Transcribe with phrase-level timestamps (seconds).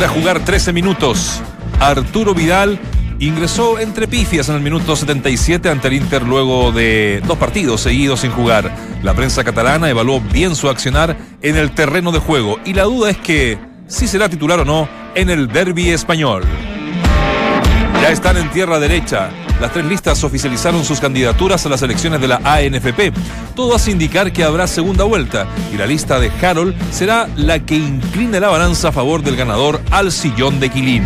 [0.00, 1.42] logra jugar 13 minutos.
[1.78, 2.80] Arturo Vidal
[3.18, 8.20] ingresó entre pifias en el minuto 77 ante el Inter luego de dos partidos seguidos
[8.20, 8.74] sin jugar.
[9.02, 13.10] La prensa catalana evaluó bien su accionar en el terreno de juego y la duda
[13.10, 13.58] es que
[13.88, 16.44] si será titular o no en el derby español.
[18.00, 19.28] Ya están en tierra derecha.
[19.60, 23.12] Las tres listas oficializaron sus candidaturas a las elecciones de la ANFP.
[23.54, 27.76] Todo hace indicar que habrá segunda vuelta y la lista de Harold será la que
[27.76, 31.04] incline la balanza a favor del ganador al sillón de Quilín.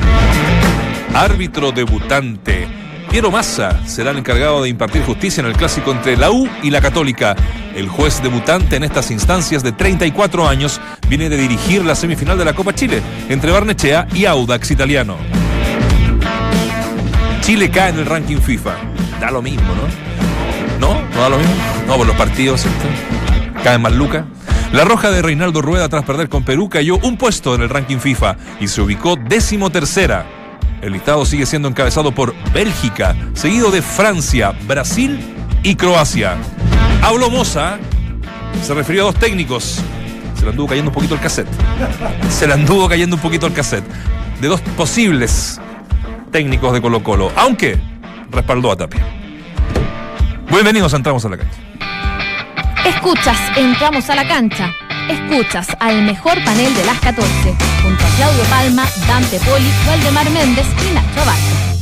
[1.14, 2.68] Árbitro debutante.
[3.10, 6.70] Piero Massa será el encargado de impartir justicia en el clásico entre la U y
[6.70, 7.34] la Católica.
[7.74, 12.44] El juez debutante en estas instancias de 34 años viene de dirigir la semifinal de
[12.44, 15.43] la Copa Chile entre Barnechea y Audax Italiano.
[17.44, 18.74] Chile cae en el ranking FIFA.
[19.20, 20.88] Da lo mismo, ¿no?
[20.88, 21.02] ¿No?
[21.14, 21.52] ¿No da lo mismo?
[21.86, 22.86] No, por los partidos ¿cierto?
[23.62, 24.24] caen más lucas.
[24.72, 27.98] La roja de Reinaldo Rueda tras perder con Perú cayó un puesto en el ranking
[27.98, 30.24] FIFA y se ubicó décimo tercera.
[30.80, 35.20] El listado sigue siendo encabezado por Bélgica, seguido de Francia, Brasil
[35.62, 36.38] y Croacia.
[37.02, 37.76] Habló Moza,
[38.62, 39.82] se refirió a dos técnicos.
[40.34, 41.48] Se le anduvo cayendo un poquito el cassette.
[42.30, 43.84] Se le anduvo cayendo un poquito el cassette.
[44.40, 45.60] De dos posibles
[46.34, 47.78] técnicos de Colo Colo, aunque
[48.32, 49.06] respaldó a Tapia.
[50.50, 51.58] Bienvenidos, entramos a la cancha.
[52.84, 54.74] Escuchas, entramos a la cancha.
[55.08, 57.30] Escuchas al mejor panel de las 14,
[57.84, 61.73] junto a Claudio Palma, Dante Poli, Waldemar Méndez y Nacho Abarca.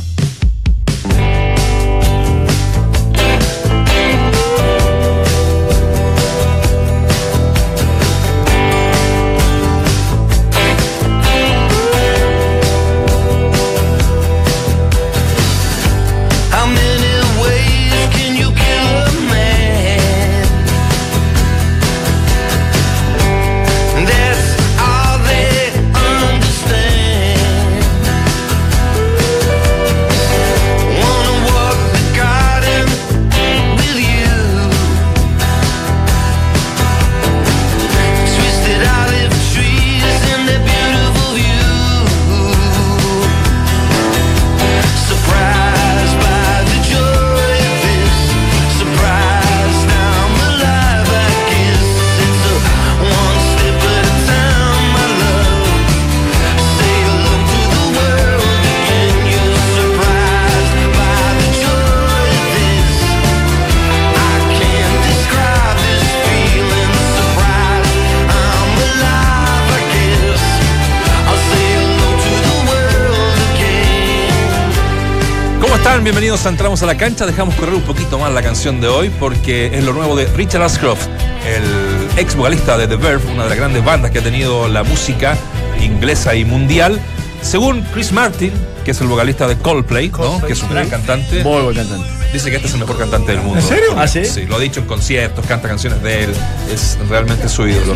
[76.45, 77.25] Entramos a la Cancha.
[77.25, 80.61] Dejamos correr un poquito más la canción de hoy porque es lo nuevo de Richard
[80.63, 81.07] Ashcroft,
[81.47, 84.83] el ex vocalista de The Verve, una de las grandes bandas que ha tenido la
[84.83, 85.37] música
[85.81, 86.99] inglesa y mundial.
[87.41, 88.51] Según Chris Martin,
[88.85, 90.11] que es el vocalista de Coldplay,
[90.45, 92.07] que es un gran cantante, Muy buen cantante.
[92.31, 93.59] dice que este es el mejor cantante del mundo.
[93.59, 93.95] ¿En serio?
[93.97, 94.23] ¿Ah, sí?
[94.25, 96.33] Sí, lo ha dicho en conciertos, canta canciones de él,
[96.73, 97.95] es realmente su ídolo.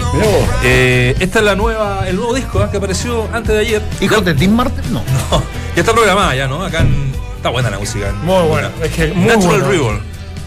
[0.63, 2.69] Eh, esta es la nueva, el nuevo disco ¿ah?
[2.71, 3.81] que apareció antes de ayer.
[4.01, 4.83] ¿Hijo de Tim Martin?
[4.91, 5.01] No.
[5.31, 5.43] No,
[5.75, 6.63] ya está programada ya, ¿no?
[6.63, 8.11] Acá en- está buena la música.
[8.23, 9.67] Muy buena, es que muy Natural buena.
[9.67, 9.99] Rebel.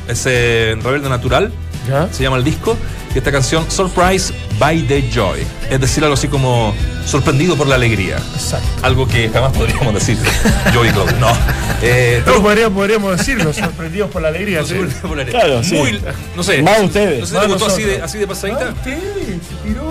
[0.08, 1.52] Es eh, Rebelde Natural,
[1.88, 2.08] ¿Ya?
[2.12, 2.76] se llama el disco.
[3.12, 5.40] Y esta canción, Surprise by the Joy.
[5.68, 6.72] Es decir, algo así como
[7.04, 8.18] sorprendido por la alegría.
[8.34, 8.68] Exacto.
[8.82, 10.16] Algo que jamás podríamos decir.
[10.72, 11.10] Joy Club.
[11.18, 11.26] No.
[11.82, 14.62] Eh, podríamos, podríamos decirlo, sorprendidos por la alegría.
[14.62, 14.68] ¿sí?
[14.68, 15.44] sorprendido por la alegría.
[15.44, 15.74] Claro, sí.
[15.74, 16.00] Muy,
[16.36, 16.62] no sé.
[16.62, 17.20] Más ustedes.
[17.20, 18.74] No sé si Más te gustó así de, así de pasadita.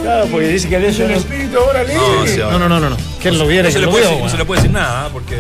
[0.02, 1.16] Claro, porque dice que el no.
[1.16, 1.98] espíritu ahora alegre.
[2.02, 2.90] No, sí, No, no, no, no.
[2.92, 2.98] no.
[3.22, 5.10] ¿Quién lo viera No se, que le puede decir, no se le puede decir nada
[5.10, 5.36] porque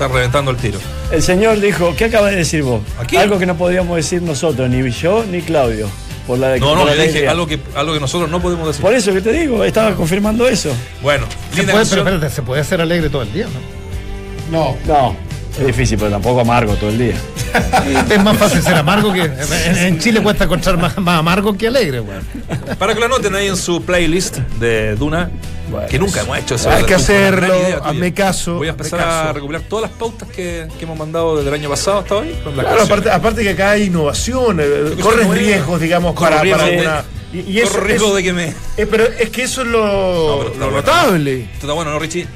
[0.00, 0.78] está reventando el tiro.
[1.12, 2.80] El señor dijo, ¿qué acaba de decir vos?
[2.98, 3.18] Aquí.
[3.18, 5.88] Algo que no podíamos decir nosotros, ni yo ni Claudio.
[6.26, 8.66] Por la No, por no, la yo dije algo que, algo que nosotros no podemos
[8.66, 8.80] decir.
[8.80, 10.70] Por eso que te digo, estaba confirmando eso.
[11.02, 13.46] Bueno, Se linda puede, pero espérate, se puede ser alegre todo el día,
[14.50, 14.76] ¿no?
[14.86, 15.16] No,
[15.58, 17.14] es difícil, pero tampoco amargo todo el día.
[18.10, 19.22] Es más fácil ser amargo que.
[19.22, 22.22] En, en Chile cuesta encontrar más, más amargo que alegre, weón.
[22.78, 25.30] Para que lo anoten ahí en su playlist de Duna,
[25.88, 26.70] que nunca hemos hecho eso.
[26.70, 30.84] Hay que hacerlo, hazme caso, Voy a empezar a recopilar todas las pautas que, que
[30.84, 32.34] hemos mandado desde el año pasado hasta hoy.
[32.44, 36.42] con las Claro, aparte, aparte que acá hay innovación, eh, nuevo, riesgos, digamos, para, para
[36.42, 37.04] riesgo de- una.
[37.32, 38.48] Y, y eso Corro riesgo es- de que me.
[38.76, 40.70] eh, pero es que eso es lo, No, lo bueno.
[40.72, 41.42] notable.
[41.44, 42.26] Esto está bueno, ¿no, Richie?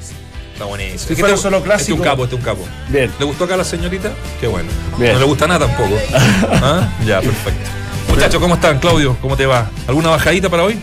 [0.53, 0.99] Está buenísimo.
[0.99, 1.93] Si fuera este- solo Este clásico.
[1.95, 2.65] es un capo, este es un capo.
[2.87, 3.11] Bien.
[3.19, 4.11] ¿Le gustó acá a la señorita?
[4.39, 4.69] Qué bueno.
[4.97, 5.13] Bien.
[5.13, 5.97] No le gusta nada tampoco.
[6.49, 6.89] ¿Ah?
[7.05, 7.69] Ya, perfecto.
[8.07, 8.79] Muchachos, ¿cómo están?
[8.79, 9.69] Claudio, ¿cómo te va?
[9.87, 10.79] ¿Alguna bajadita para hoy?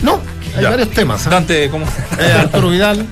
[0.00, 0.20] No,
[0.58, 0.70] hay Ya.
[0.70, 1.26] varios temas.
[1.26, 1.30] ¿ah?
[1.30, 1.86] Dante, ¿cómo?
[2.18, 3.06] Eh, Arturo Vidal,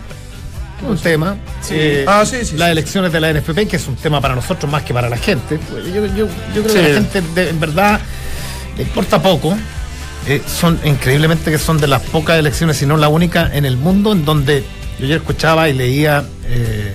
[0.88, 1.37] un tema.
[1.70, 2.72] Eh, Ah, sí, sí, Las sí.
[2.72, 5.58] elecciones de la NFP, que es un tema para nosotros más que para la gente.
[5.70, 6.75] Pues Yo, yo- yo creo Sí.
[6.75, 8.00] que a la gente de- en verdad
[8.76, 9.56] le importa poco.
[10.28, 13.76] Eh, son increíblemente que son de las pocas elecciones, si no la única en el
[13.76, 14.64] mundo, en donde
[14.99, 16.94] yo ayer escuchaba y leía eh,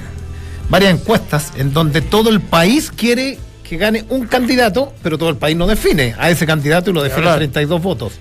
[0.69, 5.37] varias encuestas en donde todo el país quiere que gane un candidato, pero todo el
[5.37, 7.37] país no define a ese candidato y lo define hablar.
[7.37, 8.13] 32 votos,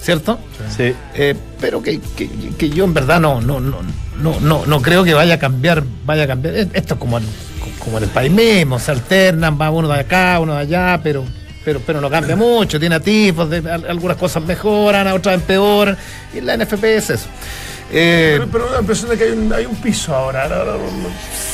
[0.00, 0.38] ¿cierto?
[0.76, 0.94] Sí.
[1.14, 3.78] Eh, pero que, que- que yo en verdad no, no, no,
[4.20, 6.54] no, no, no creo que vaya a cambiar, vaya a cambiar.
[6.56, 7.24] Esto es como en,
[7.84, 11.24] como en el país mismo, se alternan, va uno de acá, uno de allá, pero,
[11.64, 15.96] pero, pero no cambia mucho, tiene atisbos, de, al- algunas cosas mejoran, a otras empeoran,
[16.34, 17.26] y la NFP es eso.
[17.92, 20.46] Eh, Pero, la impresión de que hay un, hay un piso ahora.
[20.48, 20.58] ¿no?
[20.58, 21.08] No, no, no.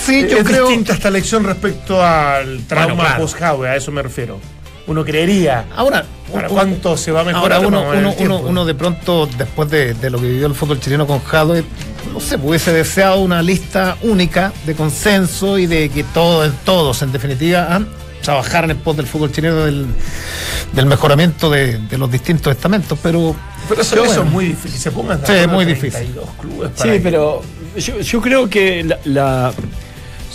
[0.04, 0.66] sí, yo es creo.
[0.68, 3.22] distinta esta elección respecto al trauma Bueno, claro.
[3.22, 4.38] post-Howe, a eso me refiero.
[4.86, 5.66] Uno creería.
[5.74, 6.04] Ahora,
[6.48, 7.58] ¿cuánto se va a mejorar?
[7.58, 10.54] Ahora uno, uno, el uno, uno de pronto, después de, de lo que vivió el
[10.54, 11.64] fútbol chileno con Jadwe,
[12.12, 17.10] no sé, hubiese deseado una lista única de consenso y de que todos, todos en
[17.12, 17.80] definitiva,
[18.22, 19.86] trabajaran en pos del fútbol chileno del,
[20.72, 23.34] del mejoramiento de, de los distintos estamentos, pero...
[23.68, 24.28] Pero eso, pero eso bueno.
[24.28, 24.80] es muy difícil.
[24.80, 27.42] Se pongan Sí, acuerdo muy 32 clubes para Sí, pero
[27.76, 29.52] yo, yo creo que la, la,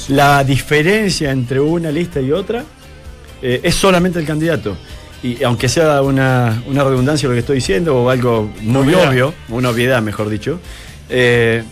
[0.09, 2.63] la diferencia entre una lista y otra
[3.41, 4.77] eh, es solamente el candidato.
[5.23, 9.09] Y aunque sea una, una redundancia lo que estoy diciendo o algo muy Obviedad.
[9.09, 10.59] obvio, una obviedad mejor dicho,
[11.09, 11.63] eh,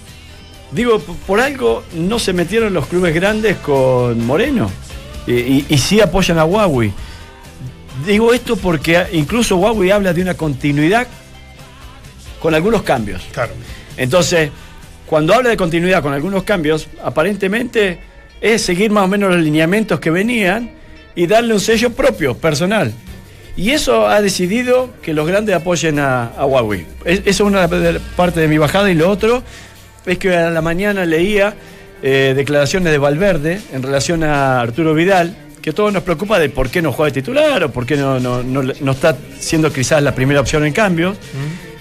[0.71, 4.69] digo, por algo no se metieron los clubes grandes con Moreno
[5.25, 6.91] y, y- y sí apoyan a Huawei.
[8.05, 11.07] Digo esto porque incluso Huawei habla de una continuidad
[12.39, 13.23] con algunos cambios.
[13.31, 13.53] Claro.
[13.97, 14.49] Entonces,
[15.05, 17.99] cuando habla de continuidad con algunos cambios, aparentemente
[18.39, 20.71] es seguir más o menos los lineamientos que venían
[21.19, 22.93] y darle un sello propio, personal.
[23.57, 26.85] Y eso ha decidido que los grandes apoyen a, a Huawei.
[27.03, 27.67] Es- Eso es una
[28.15, 28.89] partes de mi bajada.
[28.89, 29.43] Y lo otro
[30.05, 31.53] es que a la mañana leía
[32.01, 36.69] eh, declaraciones de Valverde en relación a Arturo Vidal, que todo nos preocupa de por
[36.69, 40.01] qué no juega de titular o por qué no, no- no- no está siendo quizás
[40.01, 41.17] la primera opción en cambios.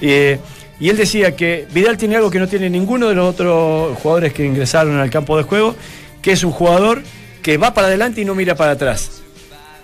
[0.01, 0.39] Eh,
[0.81, 4.33] y él decía que Vidal tiene algo que no tiene ninguno de los otros jugadores
[4.33, 5.77] que ingresaron al campo de juego,
[6.23, 7.03] que es un jugador
[7.43, 9.23] que va para adelante y no mira para atrás.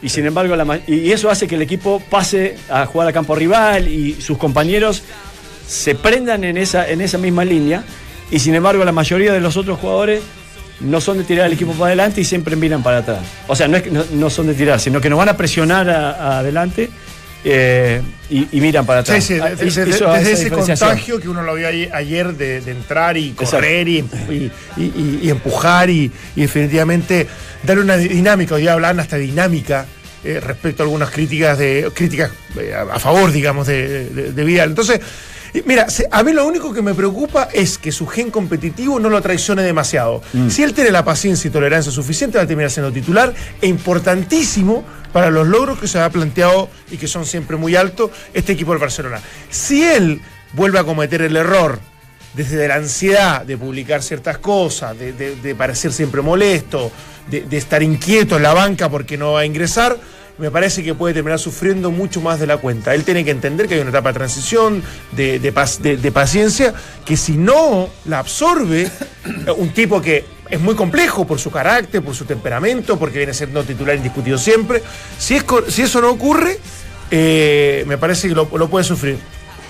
[0.02, 3.35] Y sin embargo, la y eso hace que el equipo pase a jugar a campo
[3.35, 5.02] rival y sus compañeros
[5.67, 7.85] se prendan en esa, en esa misma línea.
[8.31, 10.23] Y sin embargo, la mayoría de los otros jugadores
[10.81, 13.20] no son de tirar el equipo para adelante y siempre miran para atrás.
[13.46, 15.37] O sea, no, es que no, no son de tirar, sino que nos van a
[15.37, 16.90] presionar a- a adelante
[17.47, 18.00] eh,
[18.31, 19.25] y, y miran para Sí, atrás.
[19.25, 23.31] sí, Ah, desde, desde ese contagio que uno lo vio ayer, de, de entrar y
[23.32, 23.99] correr y,
[24.31, 27.26] y- y- y empujar y, y definitivamente
[27.64, 29.87] dar una dinámica, hoy hablan hasta dinámica
[30.22, 34.70] eh, respecto a algunas críticas de críticas eh, a, favor, digamos, de, de- de Vidal.
[34.70, 35.00] Entonces,
[35.66, 39.20] mira, a mí lo único que me preocupa es que su gen competitivo no lo
[39.20, 40.22] traicione demasiado.
[40.50, 44.84] Si él tiene la paciencia y tolerancia suficiente, va a terminar siendo titular e importantísimo
[45.12, 48.72] para los logros que se ha planteado y que son siempre muy altos este equipo
[48.72, 49.20] del Barcelona.
[49.50, 50.20] Si él
[50.55, 51.78] vuelve a cometer el error
[52.34, 56.90] desde la ansiedad de publicar ciertas cosas, de- de parecer siempre molesto,
[57.29, 59.97] de, estar inquieto en la banca porque no va a ingresar,
[60.37, 62.94] me parece que puede terminar sufriendo mucho más de la cuenta.
[62.94, 64.82] Él tiene que entender que hay una etapa de transición,
[65.12, 66.75] de, de pac- de- de paciencia,
[67.05, 68.91] que si no la absorbe,
[69.56, 73.62] un tipo que es muy complejo por su carácter, por su temperamento, porque viene siendo
[73.62, 74.83] titular indiscutido siempre,
[75.19, 76.59] si, es, si eso no ocurre,
[77.11, 79.19] eh, me parece que lo puede sufrir.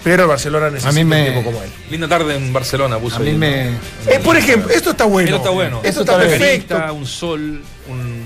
[0.05, 1.71] Pero el Barcelona necesita mí me- un tipo como él.
[1.91, 3.65] Linda tarde en Barcelona, puso A mí ahí, me...
[3.71, 3.79] ¿no?
[4.13, 5.27] Eh, por ejemplo, esto está bueno.
[5.29, 5.77] Esto está bueno.
[5.83, 6.95] Esto Esto está perfecto.
[6.95, 8.23] un sol, un-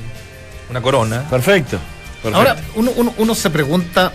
[0.70, 1.25] una corona.
[1.30, 1.78] Perfecto.
[2.23, 2.37] perfecto.
[2.37, 4.12] Ahora, uno, uno- uno se pregunta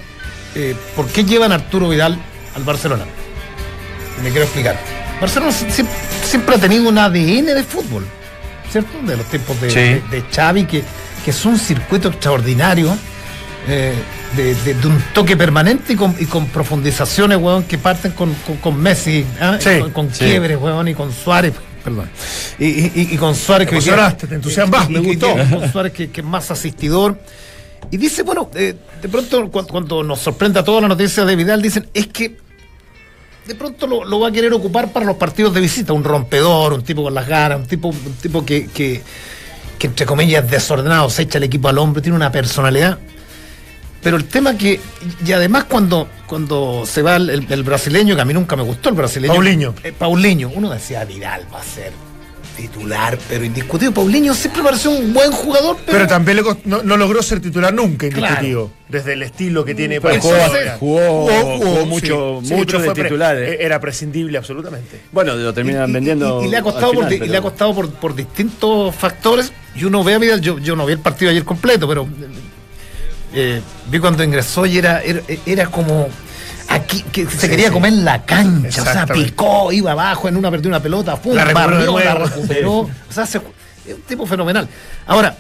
[0.55, 2.17] eh, por qué llevan a Arturo Vidal
[2.55, 3.05] al Barcelona.
[4.20, 4.77] Y me quiero explicar.
[5.22, 5.86] Barcelona si- si-
[6.24, 8.05] siempre ha tenido un ADN de fútbol,
[8.72, 8.91] ¿cierto?
[9.03, 9.75] De los tiempos de, Sí.
[9.79, 10.84] de- de Xavi, que,
[11.24, 12.96] que es un circuito extraordinario,
[13.67, 13.93] eh,
[14.36, 18.34] de, de- de un toque permanente y con, y con profundizaciones, weón, que parten con,
[18.46, 19.25] con- con Messi.
[19.60, 20.25] Sí, Y con, con sí.
[20.25, 21.53] quiebres, weón, y con Suárez,
[21.84, 22.10] perdón.
[22.60, 25.27] Y, y- con Suárez día- emocionaste, te entusiasmaste, y- me gustó.
[25.60, 27.20] con Suárez que, que es más asistidor.
[27.91, 31.36] Y dice, bueno, eh, de pronto cu- cuando, nos sorprende a toda la noticia de
[31.36, 32.38] Vidal, dicen, es que
[33.46, 36.72] de pronto lo, lo va a querer ocupar para los partidos de visita, un rompedor,
[36.74, 39.01] un tipo con las ganas, un tipo, un tipo que, que,
[39.77, 42.98] que, entre comillas es desordenado, se echa el equipo al hombro, tiene una personalidad.
[44.03, 44.79] Pero el tema que,
[45.25, 48.63] y además cuando, cuando se va el, el- el brasileño, que a mí nunca me
[48.63, 49.33] gustó el brasileño.
[49.33, 49.74] Paulinho.
[49.83, 51.91] eh, Paulinho, uno decía, Vidal va a ser
[52.57, 53.91] titular, pero indiscutido.
[53.93, 57.39] Paulinho siempre pareció un buen jugador, pero, Pero también le cost- no, no logró ser
[57.39, 58.25] titular nunca, Claro.
[58.25, 58.72] indiscutido.
[58.89, 60.69] Desde el estilo que tiene Pero Eso jugó, sí.
[60.79, 63.38] jugó, jugó mucho, mucho pero de fue pre- titular.
[63.38, 63.57] eh.
[63.65, 65.01] Era prescindible absolutamente.
[65.12, 66.43] Bueno, lo terminan Y- y- vendiendo.
[66.43, 68.13] Y, y le ha costado, por, final, di- y pero- le ha costado por, por
[68.15, 69.51] distintos factores.
[69.75, 72.07] Y uno ve a Vidal, yo, yo no vi el partido ayer completo, pero
[73.34, 76.08] eh, vi cuando ingresó y era, era, era como.
[76.70, 80.70] aquí que se quería comer la cancha, o sea, picó, iba abajo, en una perdió
[80.70, 82.72] una pelota, pum, La recuperó la recuperó.
[82.80, 83.40] O sea, se-
[83.88, 84.68] es un tipo fenomenal.
[85.06, 85.36] Ahora,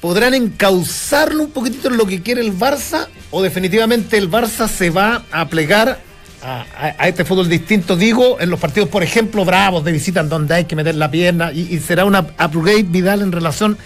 [0.00, 3.06] ¿podrán encauzarlo un poquitito en lo que quiere el Barça?
[3.30, 5.98] ¿O definitivamente el Barça se va a plegar
[6.42, 7.94] a, a- a este fútbol distinto?
[7.96, 11.10] Digo, en los partidos, por ejemplo, bravos de visita, en donde hay que meter la
[11.10, 13.76] pierna, y, y será una upgrade Vidal en relación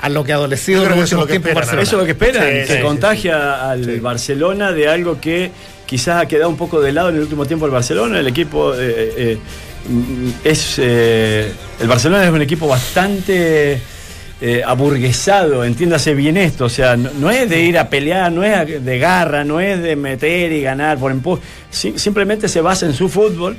[0.00, 1.66] a lo que ha adolecido en los que eso es últimos lo que tiempos esperan,
[1.66, 1.82] Barcelona.
[1.82, 5.50] Eso es lo que esperan, Sí, que sí, contagia al Barcelona de algo que
[5.86, 8.20] quizás ha quedado un poco de lado en el último tiempo el Barcelona.
[8.20, 8.78] El equipo eh,
[9.16, 9.38] eh,
[10.44, 10.76] es.
[10.78, 11.50] eh,
[11.80, 13.80] el Barcelona es un equipo bastante.
[14.40, 18.44] eh, aburguesado, entiéndase bien esto, o sea, no, no es de ir a pelear, no
[18.44, 22.86] es de garra, no es de meter y ganar por empuje, Si- simplemente se basa
[22.86, 23.56] en su fútbol,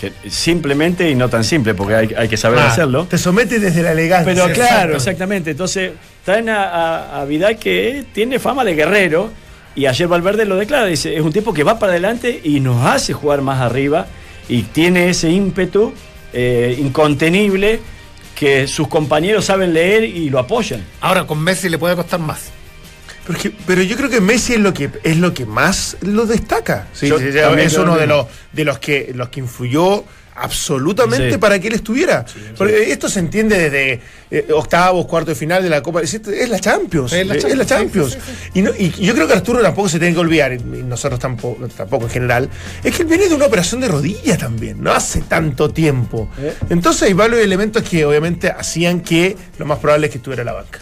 [0.00, 3.06] que simplemente y no tan simple, porque hay, hay que saber Ah, hacerlo.
[3.08, 4.32] Te somete desde la elegancia.
[4.34, 5.50] Pero claro, exactamente.
[5.50, 5.92] Entonces,
[6.24, 9.30] traen a, a- a Vidal que tiene fama de guerrero.
[9.76, 10.86] Y ayer Valverde lo declara.
[10.86, 14.06] Dice, es un tipo que va para adelante y nos hace jugar más arriba.
[14.48, 15.92] Y tiene ese ímpetu
[16.32, 17.80] eh, incontenible
[18.34, 20.82] que sus compañeros saben leer y lo apoyan.
[21.00, 22.50] Ahora, con Messi le puede costar más.
[23.66, 26.88] Pero, yo creo que Messi es lo que es lo que más lo destaca.
[26.92, 30.04] Sí, Yo sí, ya también es uno de los de los que los que influyó
[30.50, 31.38] absolutamente Sí.
[31.38, 32.24] para que él estuviera.
[32.56, 36.00] Porque esto se entiende desde eh, octavos, cuartos de final de la Copa.
[36.00, 37.12] Es, es la Champions.
[37.12, 38.12] Es la Es, Champions, la sí, Champions.
[38.12, 40.58] sí, sí, Y, no- y yo creo que Arturo tampoco se tiene que olvidar, y
[40.58, 42.48] nosotros tampoco, tampoco en general,
[42.82, 46.30] es que él viene de una operación de rodilla también, no hace tanto tiempo.
[46.38, 46.54] Eh.
[46.70, 50.46] Entonces hay varios elementos que obviamente hacían que lo más probable es que estuviera en
[50.46, 50.78] la banca.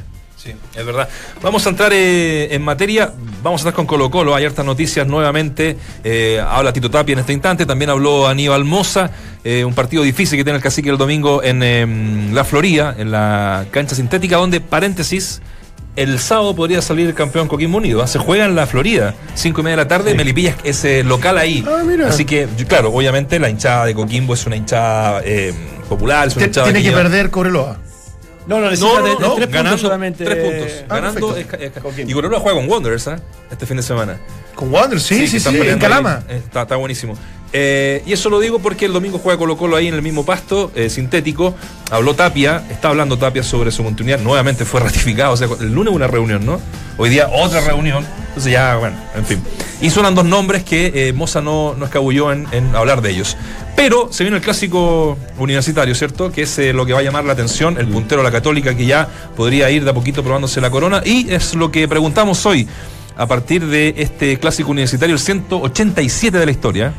[0.48, 1.08] Sí, es verdad.
[1.42, 3.12] Vamos a entrar eh, en materia.
[3.42, 4.34] Vamos a estar con Colo Colo.
[4.34, 5.76] Hay hartas noticias nuevamente.
[6.02, 7.66] Eh, habla Tito Tapia en este instante.
[7.66, 9.10] También habló Aníbal Moza.
[9.44, 13.10] eh, un partido difícil que tiene el cacique el domingo en em, la Florida, en
[13.10, 15.42] la cancha sintética, donde, paréntesis,
[15.96, 18.02] el sábado podría salir campeón Coquimbo Unido.
[18.02, 18.06] ¿ah?
[18.06, 20.14] Se juega en la Florida, cinco y media de la tarde.
[20.14, 21.62] Melipilla es eh, local ahí.
[21.68, 22.06] Ah.
[22.08, 25.52] Así que, claro, obviamente la hinchada de Coquimbo es una hinchada eh,
[25.88, 26.28] popular.
[26.28, 27.78] Es una hinchada Tiene que lleva- perder Cobreloa.
[28.48, 30.24] No, no, necesita no, no, de no, tres puntos ganando, solamente.
[30.24, 30.84] Tres puntos.
[30.88, 31.26] Ah, ganando.
[31.34, 31.56] perfecto.
[31.64, 32.10] es- es- Coquimbo.
[32.10, 33.20] y Colo juega con Wanderers ¿ah?
[33.50, 34.18] este fin de semana.
[34.54, 36.24] Con Wander, sí, sí, sí, están en Calama.
[36.28, 36.36] ahí.
[36.36, 37.14] Eh, Está, está buenísimo.
[37.52, 40.24] Eh, y eso lo digo porque el domingo juega Colo Colo ahí en el mismo
[40.24, 41.54] pasto eh, sintético.
[41.90, 44.20] Habló Tapia, está hablando Tapia sobre su continuidad.
[44.20, 45.32] Nuevamente fue ratificado.
[45.32, 46.60] O sea, el lunes una reunión, ¿no?
[46.96, 48.04] Hoy día otra reunión.
[48.28, 49.42] Entonces ya, bueno, en fin.
[49.80, 53.36] Y suenan dos nombres que eh, Moza no, no escabulló en, en hablar de ellos.
[53.78, 56.32] Pero se viene el clásico universitario, ¿cierto?
[56.32, 58.84] Que es eh, lo que va a llamar la atención, el puntero la Católica que
[58.84, 61.00] ya podría ir de a poquito probándose la corona.
[61.04, 62.66] Y es lo que preguntamos hoy
[63.16, 66.92] a partir de este clásico universitario, el 187 de la historia.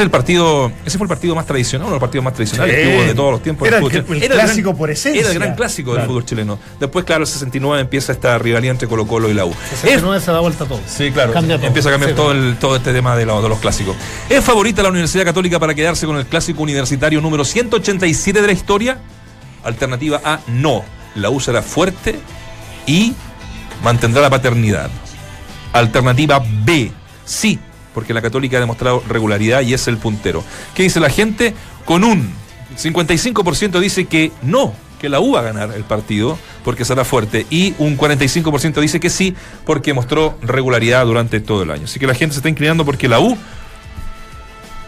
[0.00, 2.74] Es el partido, ese fue el partido más tradicional, uno de los partidos más tradicionales
[2.74, 2.82] Sí.
[2.82, 3.68] que hubo de todos los tiempos.
[3.68, 4.34] Era del el el chileno.
[4.34, 5.20] clásico por esencia.
[5.20, 6.58] Era el gran clásico del fútbol chileno.
[6.80, 9.50] Después, claro, el 69 empieza esta rivalidad entre Colo Colo y la U.
[9.50, 10.80] Es- 69 se da vuelta todo.
[10.86, 11.34] Sí, claro.
[11.34, 11.66] Cambia todo.
[11.66, 13.94] Empieza a cambiar Sí, todo, el, todo este tema de, lo- de los clásicos.
[14.30, 18.52] ¿Es favorita la Universidad Católica para quedarse con el clásico universitario número 187 de la
[18.54, 18.98] historia?
[19.64, 20.82] Alternativa A, no.
[21.14, 22.18] La U será fuerte
[22.86, 23.12] y
[23.84, 24.88] mantendrá la paternidad.
[25.74, 26.90] Alternativa B,
[27.24, 27.58] sí,
[27.94, 30.44] porque la Católica ha demostrado regularidad y es el puntero.
[30.74, 31.54] ¿Qué dice la gente?
[31.84, 32.32] Con un
[32.76, 37.46] 55% dice que no, que la U va a ganar el partido porque será fuerte
[37.50, 41.84] y un 45% dice que sí porque mostró regularidad durante todo el año.
[41.84, 43.36] Así que la gente se está inclinando porque la U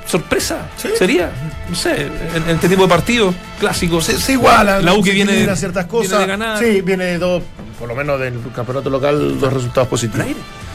[0.06, 0.68] sorpresa
[0.98, 1.32] sería,
[1.70, 4.04] no sé, en, en este tipo de partidos clásicos.
[4.04, 4.84] Se, se igualan.
[4.84, 6.10] La U que viene, equilibran ciertas cosas.
[6.10, 6.58] viene de ganar.
[6.58, 7.42] Sí, viene de dos,
[7.78, 10.26] por lo menos del campeonato local, dos resultados positivos.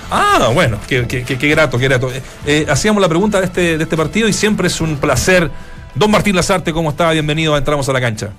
[0.10, 2.10] Ah, bueno, qué, qué- qué- qué grato, qué grato.
[2.12, 5.50] Eh, eh, hacíamos la pregunta de este, de este partido y siempre es un placer.
[5.96, 7.12] Don Martín Lazarte, ¿cómo está?
[7.12, 8.32] Bienvenido a Entramos a la Cancha.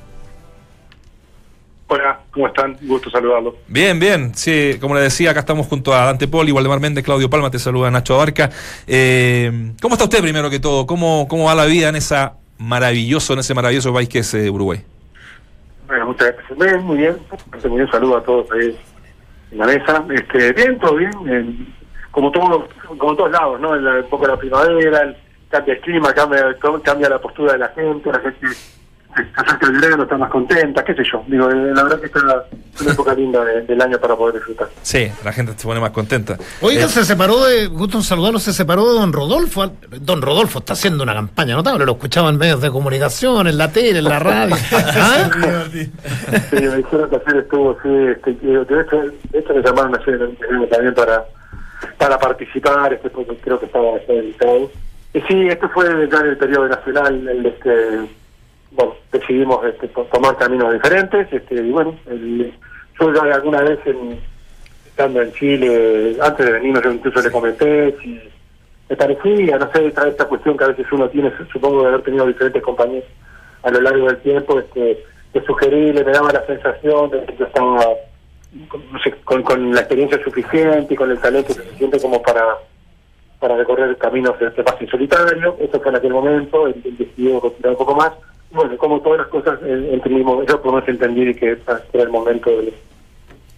[1.88, 2.76] Hola, ¿cómo están?
[2.82, 3.54] Gusto saludarlos.
[3.66, 4.34] Bien, bien.
[4.34, 7.58] Sí, como le decía, acá estamos junto a Dante Poli, Waldemar Méndez, Claudio Palma, te
[7.58, 8.50] saluda Nacho Abarca.
[8.86, 10.86] Eh, ¿Cómo está usted primero que todo?
[10.86, 14.50] ¿Cómo, ¿Cómo va la vida en esa maravilloso, en ese maravilloso país que es eh,
[14.50, 14.82] Uruguay?
[15.86, 16.58] Bueno, muchas gracias.
[16.58, 17.16] Bien, muy bien.
[17.66, 18.78] Muy bien, saludo a todos ahí
[19.50, 20.04] en la mesa.
[20.10, 21.10] Este, bien, todo bien.
[21.26, 21.78] en-
[22.10, 23.76] como todo, como todos lados, ¿no?
[23.76, 25.16] En la época de la primavera, el
[25.50, 28.46] cambia el clima, cambia, cambia la postura de la gente, la gente
[29.16, 31.24] se acerca el verano, está más contenta, qué sé yo.
[31.26, 32.20] Digo, eh, la verdad que está
[32.80, 34.68] una época linda de- del año para poder disfrutar.
[34.82, 36.36] Sí, la gente se pone más contenta.
[36.60, 39.72] Oiga, Eh, se separó de, gusto en saludarlo, se separó de don Rodolfo.
[40.00, 43.72] Don Rodolfo está haciendo una campaña notable, lo escuchaba en medios de comunicación, en la
[43.72, 44.54] tele, en la radio.
[44.72, 45.30] ¿Ah?
[45.72, 45.90] Sí,
[46.52, 48.96] me dijeron que ayer estuvo, sí, este, que de hecho,
[49.30, 50.18] de hecho me llamaron ayer
[50.70, 51.24] también para
[51.96, 54.70] para participar, este, porque creo que estaba, estaba invitado.
[55.14, 57.70] Y sí, este fue ya en el periodo nacional, el, este,
[58.72, 62.52] bueno, decidimos este, to- tomar caminos diferentes, este, y bueno, el,
[63.00, 63.78] yo ya alguna vez
[64.86, 68.20] estando en Chile, antes de venirnos yo incluso le comenté si,
[68.88, 72.02] me parecía, no sé, esta, esta cuestión que a veces uno tiene, supongo de haber
[72.02, 73.08] tenido diferentes compañeros
[73.62, 77.44] a lo largo del tiempo, este, de sugerirle, me daba la sensación de que yo
[77.46, 77.84] estaba
[79.24, 82.44] con, con, la experiencia suficiente y con el talento suficiente como para
[83.38, 85.56] para recorrer caminos de este paso solitario.
[85.60, 88.12] Eso fue en aquel momento, él decidió continuar un poco más.
[88.50, 91.58] Bueno, como todas las cosas, entendimos, yo por lo menos entendí que
[91.92, 92.72] era el momento de,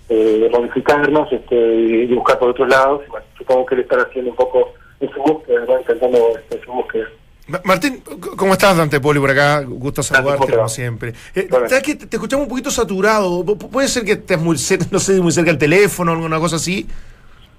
[0.09, 3.03] eh, de modificarnos este, y, buscar por otros lados.
[3.09, 5.79] Bueno, supongo que él estará haciendo un poco en su búsqueda, ¿no?
[5.79, 7.05] intentando este, su búsqueda.
[7.47, 8.03] Ma- Martín,
[8.37, 9.61] ¿cómo estás, Dante Poli, por acá?
[9.63, 11.15] Gusto saludarte, como siempre.
[11.35, 11.69] Eh, Bueno.
[11.69, 13.45] ¿Sabes que te, escuchamos un poquito saturado?
[13.45, 16.15] Pu- pu- ¿Puede ser que estés muy cerca, no sé, muy cerca del teléfono o
[16.17, 16.87] alguna cosa así?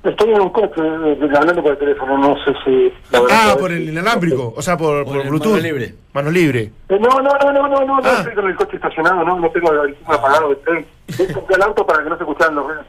[0.04, 2.92] Estoy en un coche eh, hablando por el teléfono, no sé si...
[3.32, 5.52] Ah, por que- el inalámbrico, o sea, por, Por Bluetooth.
[5.52, 5.94] mano libre.
[6.14, 6.72] Mano libre.
[6.90, 8.16] Eh, No, no, no, no, no, no, no Ah.
[8.20, 11.86] estoy con el coche estacionado, no, no tengo el equipo apagado, estoy, estoy el auto
[11.86, 12.86] para que no se escucharan los ruidos.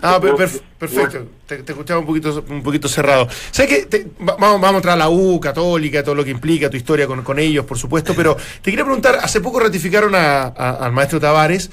[0.00, 1.26] Ah, per- perf- perfecto.
[1.44, 3.26] Te, te escuchaba un poquito, un poquito cerrado.
[3.50, 3.86] ¿Sabes qué?
[3.86, 6.76] Te- va- vamos, vamos a entrar a la U, católica, todo lo que implica, tu
[6.76, 10.84] historia con, con ellos, por supuesto, pero te quería preguntar, hace poco ratificaron a- a-
[10.86, 11.68] al maestro Tavares,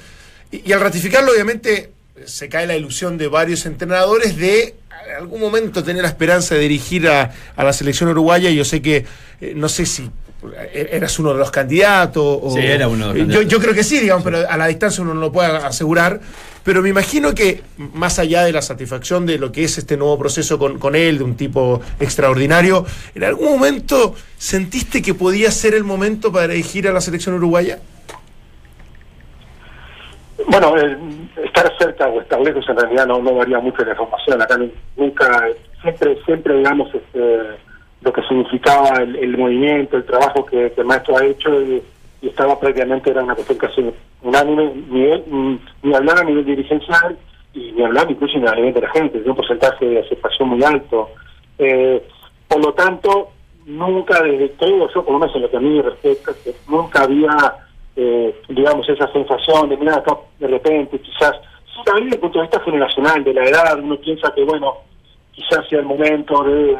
[0.50, 1.92] y, y al ratificarlo, obviamente,
[2.24, 4.74] se cae la ilusión de varios entrenadores de
[5.08, 8.50] en algún momento tener la esperanza de dirigir a, a la selección uruguaya.
[8.50, 9.04] y Yo sé que,
[9.40, 10.10] eh, no sé si
[10.72, 12.22] eh, eras uno de los candidatos.
[12.42, 13.48] O, Sí, era uno de los Yo- candidatos.
[13.52, 16.20] yo creo que sí, digamos, pero a la distancia uno no lo puede asegurar.
[16.64, 20.18] Pero me imagino que, más allá de la satisfacción de lo que es este nuevo
[20.18, 25.74] proceso con, con él, de un tipo extraordinario, ¿en algún momento sentiste que podía ser
[25.74, 27.78] el momento para dirigir a la selección uruguaya?
[30.48, 30.96] Bueno, eh,
[31.44, 34.40] estar cerca o estar lejos en realidad no, no varía mucho la información.
[34.40, 35.46] Acá nu- nunca,
[35.82, 37.40] siempre, siempre digamos este,
[38.02, 41.82] lo que significaba el, movimiento, el trabajo que, el maestro ha hecho y,
[42.22, 43.88] estaba prácticamente, era una cuestión casi
[44.22, 47.16] unánime, ni, él, ni, ni hablar a nivel dirigencial
[47.54, 50.64] y ni hablar incluso a nivel de la gente, de un porcentaje de aceptación muy
[50.64, 51.10] alto.
[51.58, 52.02] Eh,
[52.48, 53.28] por lo tanto,
[53.66, 57.02] nunca desde todo, yo por lo menos en lo que a mí respecta, que nunca
[57.02, 57.28] había,
[57.96, 61.32] eh, digamos, esa sensación de, mira, acá de repente, quizás,
[61.84, 64.74] también desde el punto de vista generacional, de la edad, uno piensa que, bueno,
[65.32, 66.76] quizás sea el momento de,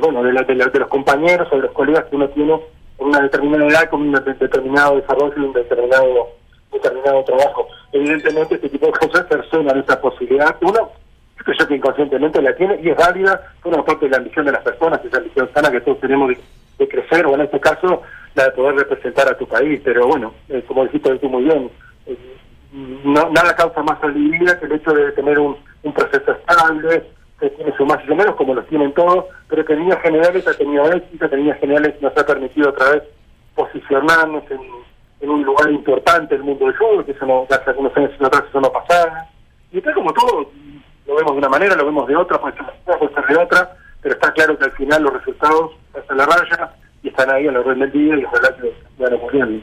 [0.00, 2.60] bueno, de, la- de la- de los compañeros o de los colegas que uno tiene
[2.96, 6.28] con una determinada edad, con un de- determinado desarrollo un determinado,
[6.72, 7.66] determinado trabajo.
[7.92, 10.56] Evidentemente, este tipo de cosas cercenan esa posibilidad.
[10.62, 10.90] Uno,
[11.38, 14.52] yo creo que inconscientemente la tiene y es válida, forma parte de la ambición de
[14.52, 16.30] las personas, esa ambición sana que todos tenemos
[16.78, 18.02] de crecer, o en este caso,
[18.34, 19.80] la de poder representar a tu país.
[19.84, 21.70] Pero bueno, eh, como dijiste tú muy bien,
[22.06, 22.16] eh,
[22.72, 25.56] no, nada causa más alegría que el hecho de tener un,
[25.94, 27.04] proceso estable,
[27.38, 30.00] que tiene su más y su menos, como los tienen todos, pero que en líneas
[30.00, 33.02] generales ha tenido éxito, que en líneas generales nos ha permitido otra vez
[33.54, 34.60] posicionarnos en,
[35.28, 38.60] un lugar importante del mundo del fútbol, que eso no, hace algunos años atrás eso
[38.60, 39.26] no pasaba.
[39.72, 40.50] Y está como todo,
[41.06, 42.56] lo vemos de una manera, lo vemos de otra, puede
[43.14, 47.08] ser de otra, pero está claro que al final los resultados hasta la raya y
[47.08, 49.62] están ahí a la orden del día y ojalá que ganemos bien.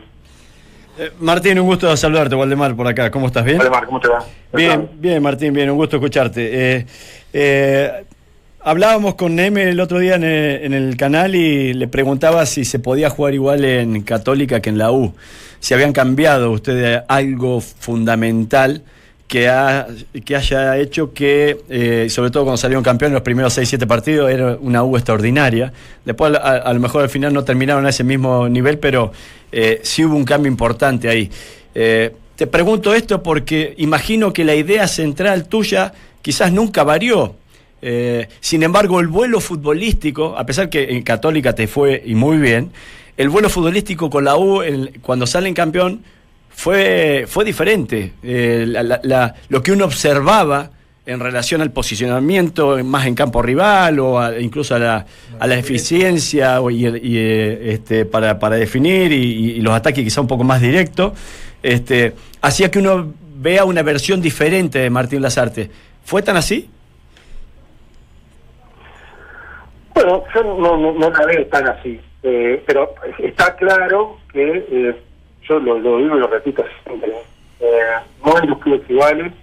[0.99, 3.09] Eh, Martín, un gusto saludarte, Waldemar, por acá.
[3.09, 3.43] ¿Cómo estás?
[3.43, 3.57] ¿Bien?
[3.57, 4.23] Vale, Mar, ¿cómo te va?
[4.53, 6.75] Bien, bien, Martín, bien, un gusto escucharte.
[6.77, 6.85] Eh,
[7.33, 8.05] eh,
[8.59, 12.63] hablábamos con Neme el otro día en el, en el canal y le preguntaba si
[12.63, 15.15] se podía jugar igual en Católica que en la U.
[15.59, 18.83] Si habían cambiado ustedes algo fundamental
[19.31, 19.87] que, ha,
[20.25, 24.57] que haya hecho que, eh, sobre todo cuando salieron campeones los primeros 6-7 partidos, era
[24.59, 25.71] una U extraordinaria.
[26.03, 29.13] Después, a, lo mejor al final no terminaron a ese mismo nivel, pero
[29.53, 31.31] eh, sí hubo un cambio importante ahí.
[31.73, 37.35] Eh, te pregunto esto porque imagino que la idea central tuya quizás nunca varió.
[38.41, 42.73] Sin embargo, el vuelo futbolístico, a pesar que en Católica te fue y muy bien,
[43.15, 44.61] el vuelo futbolístico con la U,
[45.01, 46.03] cuando salen campeón,
[46.53, 48.13] fue, fue diferente.
[48.23, 50.69] Eh, la- la- la- lo que uno observaba
[51.05, 55.05] en relación al posicionamiento más en campo rival o a- incluso a la,
[55.39, 60.21] a la eficiencia y, y, eh, este, para, para definir y, y los ataques quizá
[60.21, 61.13] un poco más directos,
[61.63, 65.71] este, hacía que uno vea una versión diferente de Martín Lazarte.
[66.03, 66.69] ¿Fue tan así?
[69.93, 74.95] Bueno, yo no, no, no la veo tan así, eh, pero está claro que, eh,
[75.47, 77.13] yo lo, lo digo y lo repito siempre,
[77.59, 77.81] eh,
[78.25, 79.33] no hay dos clubes iguales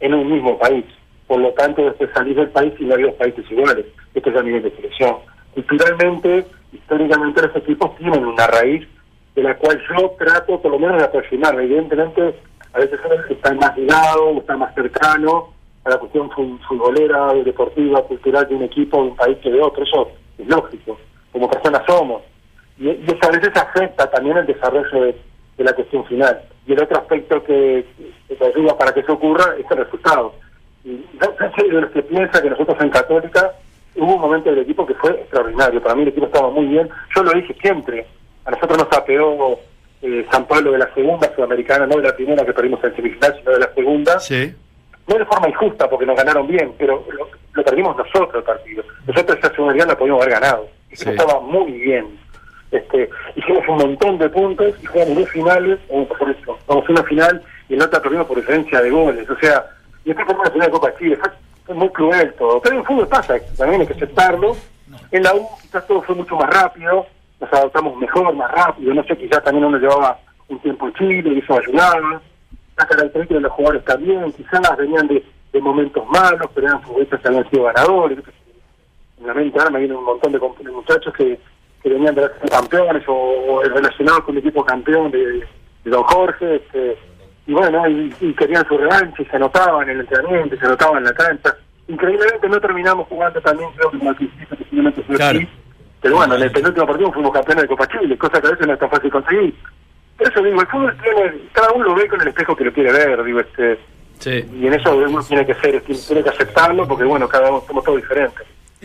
[0.00, 0.84] en un mismo país.
[1.26, 3.86] Por lo tanto, después salir del país y no hay dos países iguales.
[4.14, 5.16] Esto es a nivel de selección.
[5.54, 8.86] Culturalmente, históricamente, los equipos tienen una raíz
[9.34, 11.64] de la cual yo trato por lo menos de aproximarme.
[11.64, 12.34] Evidentemente,
[12.72, 15.48] a veces uno está más ligado, o está más cercano
[15.84, 19.60] a la cuestión fu- futbolera, deportiva, cultural de un equipo, de un país que de
[19.60, 19.82] otro.
[19.82, 20.98] Eso es lógico.
[21.32, 22.22] Como personas somos.
[22.78, 25.16] Y, y eso a veces afecta también el desarrollo de,
[25.56, 26.40] de la cuestión final.
[26.66, 27.84] Y el otro aspecto que,
[28.40, 30.34] ayuda para que eso ocurra es el resultado.
[30.84, 33.52] Y yo yo soy de los que piensa que nosotros en Católica
[33.96, 35.82] hubo un momento del equipo que fue extraordinario.
[35.82, 36.88] Para mí el equipo estaba muy bien.
[37.14, 38.06] Yo lo dije siempre.
[38.44, 39.58] A nosotros nos apeó
[40.02, 43.34] eh, San Pablo de la segunda sudamericana, no de la primera que perdimos en semifinal,
[43.38, 44.20] sino de la segunda.
[44.20, 44.54] Sí.
[45.08, 48.84] No de forma injusta, porque nos ganaron bien, pero lo, lo perdimos nosotros el partido.
[49.06, 50.68] Nosotros esa sudamericana la podíamos haber ganado.
[50.92, 51.10] Sí.
[51.10, 52.18] estaba muy bien.
[52.76, 56.36] Este, hicimos un montón de puntos y jugamos dos finales, por
[56.66, 59.28] vamos una final y en la otra perdimos por diferencia de goles.
[59.30, 59.64] O sea,
[60.04, 61.18] y después perdimos la final de Copa Chile.
[61.64, 62.60] Fue, muy cruel todo.
[62.60, 64.56] Pero en el fútbol pasa, también hay que aceptarlo.
[65.10, 67.06] En la U quizás todo fue mucho más rápido,
[67.40, 68.94] nos adaptamos mejor, más rápido.
[68.94, 72.20] No sé, quizás también uno llevaba un tiempo en Chile y eso ayudaba.
[72.76, 77.20] Las características de los jugadores también, quizás venían de, de momentos malos, pero eran futbolistas
[77.20, 78.18] que habían sido ganadores.
[79.18, 81.40] En la ahora me vienen un montón de, de muchachos que,
[81.86, 85.18] que venían de ser campeones o, o relacionados con el equipo campeón de,
[85.84, 86.56] de Don Jorge.
[86.56, 86.96] Este,
[87.46, 90.66] y bueno, y, y querían su revancha y se anotaban en el entrenamiento, y se
[90.66, 91.54] anotaban en la cancha.
[91.86, 95.38] Increíblemente no terminamos jugando también, creo que como al principio, que simplemente fue Claro.
[95.38, 95.48] así.
[96.02, 98.66] Pero bueno, en el penúltimo partido fuimos campeones de Copa Chile, cosa que a veces
[98.66, 99.54] no es tan fácil conseguir.
[100.18, 102.72] Por eso digo, el fútbol tiene, cada uno lo ve con el espejo que lo
[102.72, 103.78] quiere ver, digo, este,
[104.18, 104.44] Sí.
[104.60, 107.84] y en eso uno tiene que ser, tiene que aceptarlo, porque bueno, cada uno somos
[107.84, 108.44] todos diferentes.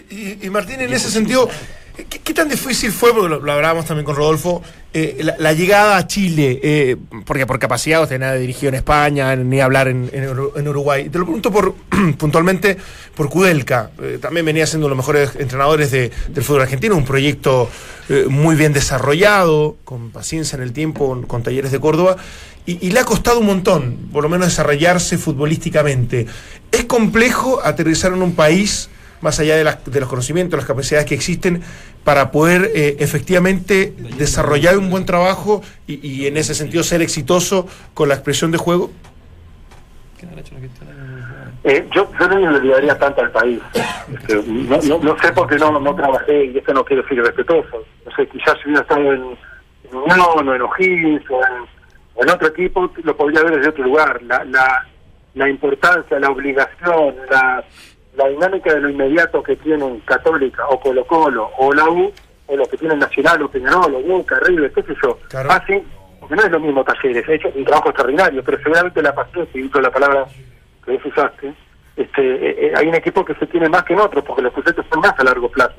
[0.09, 1.49] Y, y Martín, en ese sentido,
[1.95, 4.61] ¿qué, tan difícil fue, porque lo, hablábamos también con Rodolfo,
[4.93, 6.59] eh, la, llegada a Chile?
[6.63, 10.67] Eh, porque por capacidad usted nada dirigió en España, ni hablar en, en Uru- en
[10.67, 11.09] Uruguay.
[11.09, 11.73] Te lo pregunto por,
[12.17, 12.77] puntualmente
[13.15, 13.91] por Kudelka.
[14.01, 17.69] Eh, también venía siendo los mejores entrenadores de- del fútbol argentino, un proyecto
[18.09, 22.17] eh, muy bien desarrollado, con paciencia en el tiempo, con, talleres de Córdoba.
[22.67, 26.27] Y le ha costado un montón, por lo menos, desarrollarse futbolísticamente.
[26.71, 28.87] ¿Es complejo aterrizar en un país
[29.21, 31.61] más allá de, las- de los conocimientos, las capacidades que existen,
[32.03, 37.67] para poder eh, efectivamente desarrollar un buen trabajo y, y en ese sentido ser exitoso
[37.93, 38.91] con la expresión de juego?
[41.63, 43.59] Eh, yo, yo no le olvidaría tanto al país.
[44.11, 44.81] Este, no,
[45.21, 47.83] sé por qué no, no trabajé, y esto no quiero decir respetuoso.
[48.05, 49.37] No sé, quizás si hubiera estado en,
[49.93, 54.21] Unión o en O'Higgins o en, en otro equipo, lo podría ver desde otro lugar.
[54.23, 54.87] La, la,
[55.35, 57.63] la importancia, la obligación, la,
[58.15, 62.11] la dinámica de lo inmediato que tienen Católica o Colo Colo o la U,
[62.47, 65.51] o lo que tienen Nacional o Peñarol o Boca, River, qué sé yo, Claro.
[65.51, 65.83] hacen,
[66.19, 69.61] porque no es lo mismo talleres, he hecho un trabajo extraordinario, pero seguramente la paciencia,
[69.61, 70.25] y la palabra
[70.85, 71.53] que vos usaste,
[71.95, 74.53] este, eh, eh, hay un equipo que se tiene más que en otros, porque los
[74.53, 75.75] proyectos son más a largo plazo.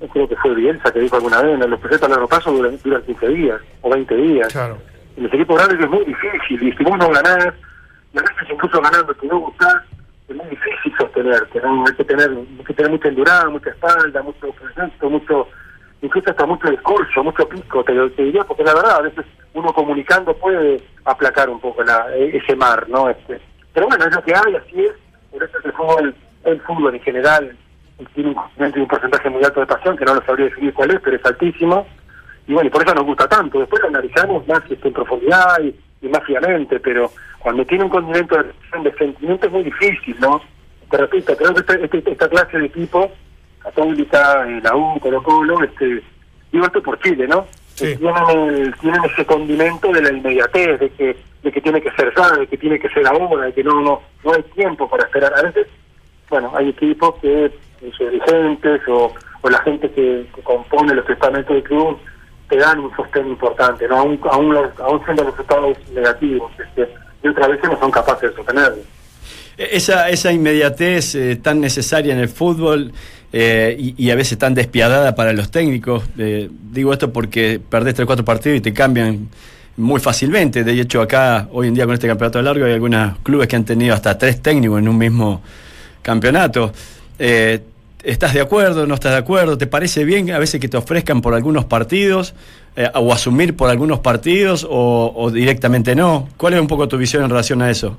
[0.00, 2.52] Yo creo que fue Bielsa que dijo alguna vez, "No, los proyectos a largo plazo
[2.52, 4.52] duran, duran 15 días o 20 días.
[4.52, 4.78] Claro.
[5.16, 7.54] En los equipos grandes es muy difícil, y si vos no ganás,
[8.12, 9.76] veces incluso ganando, si no gustás,
[10.28, 10.87] es muy difícil
[11.22, 11.84] sostenerte, ¿no?
[11.86, 15.48] Hay que tener, hay que tener mucha endurada, mucha espalda, mucho proyecto, mucho,
[16.02, 19.24] incluso hasta mucho discurso, mucho pico, te, lo- te diría, porque la verdad, a veces
[19.54, 23.08] uno comunicando puede aplacar un poco la, e- ese mar, ¿no?
[23.10, 23.40] Este,
[23.72, 24.92] pero bueno, es lo que hay, así es,
[25.30, 27.56] por eso es el fútbol, el fútbol en general
[28.14, 31.00] tiene un, un porcentaje muy alto de pasión, que no lo sabría definir cuál es,
[31.00, 31.86] pero es altísimo,
[32.46, 33.58] y bueno, y por eso nos gusta tanto.
[33.58, 37.90] Después lo analizamos más este, en profundidad y, y más fiamente, pero cuando tiene un
[37.90, 38.52] condimento de,
[38.84, 40.40] de sentimiento es muy difícil, ¿no?
[40.90, 43.10] Te repito, creo que este- este- esta clase de equipo,
[43.62, 46.02] Católica, eh, la U, Colo Colo, este,
[46.52, 47.46] digo esto por Chile, ¿no?
[47.74, 47.86] Sí.
[47.86, 51.90] Eh, Tienen, el- tienen ese condimento de la inmediatez, de que, de que tiene que
[51.92, 54.88] ser ya, de que tiene que ser ahora, de que no, no, no hay tiempo
[54.88, 55.32] para esperar.
[55.38, 55.66] A veces,
[56.30, 57.52] bueno, hay equipos que eh,
[57.96, 61.98] sus dirigentes o, o la gente que, que compone los estamentos del club
[62.48, 63.98] te dan un sostén importante, ¿no?
[63.98, 66.88] Aún, aún, aún siendo resultados negativos, este,
[67.22, 68.82] y otras veces no son capaces de sostenerlo.
[69.58, 72.92] Esa, esa inmediatez eh, tan necesaria en el fútbol
[73.32, 78.06] eh, y, a veces tan despiadada para los técnicos, eh, digo esto porque perdés 3
[78.06, 79.28] cuatro partidos y te cambian
[79.76, 80.62] muy fácilmente.
[80.62, 83.64] De hecho, acá hoy en día con este campeonato largo hay algunos clubes que han
[83.64, 85.42] tenido hasta tres técnicos en un mismo
[86.02, 86.72] campeonato.
[87.18, 88.86] ¿Estás de acuerdo?
[88.86, 89.58] ¿No estás de acuerdo?
[89.58, 92.32] ¿Te parece bien a veces que te ofrezcan por algunos partidos
[92.94, 96.28] o asumir por algunos partidos o directamente no?
[96.36, 97.96] ¿Cuál es un poco tu visión en relación a eso?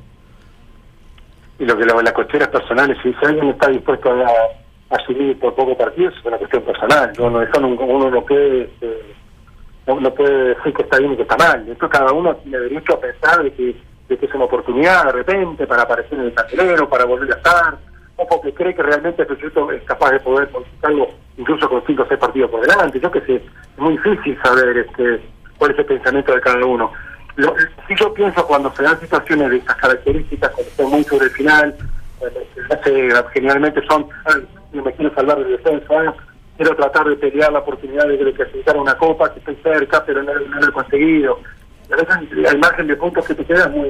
[1.59, 5.77] Y lo que la- las cuestiones personales, si alguien está dispuesto a, asumir por poco
[5.77, 7.11] partido, es una cuestión personal.
[7.19, 7.41] ¿no?
[7.43, 9.01] Eso no- uno no puede, este,
[9.85, 11.67] no, puede decir que está bien y que está mal.
[11.69, 13.75] Esto cada uno tiene derecho a pensar de que,
[14.07, 17.37] de que es una oportunidad de repente para aparecer en el cartelero, para volver a
[17.37, 17.77] estar,
[18.15, 22.03] o porque cree que realmente el proyecto es capaz de poder conquistarlo incluso con cinco
[22.03, 22.99] o seis partidos por delante.
[22.99, 23.43] Yo que sé, es
[23.77, 25.21] muy difícil saber este,
[25.57, 26.91] cuál es el pensamiento de cada uno.
[27.39, 27.55] Lo,
[27.87, 31.31] si yo pienso cuando se dan situaciones de estas características, cuando estoy muy sobre el
[31.31, 31.75] final,
[33.33, 36.13] generalmente son, "Ay, me quiero salvar del descenso, ah,
[36.57, 40.21] quiero tratar de pelear la oportunidad de, de clasificar una copa, que estoy cerca, pero
[40.21, 41.39] no, lo he conseguido.
[41.93, 42.17] A veces
[42.51, 43.89] el margen de puntos que te queda es muy,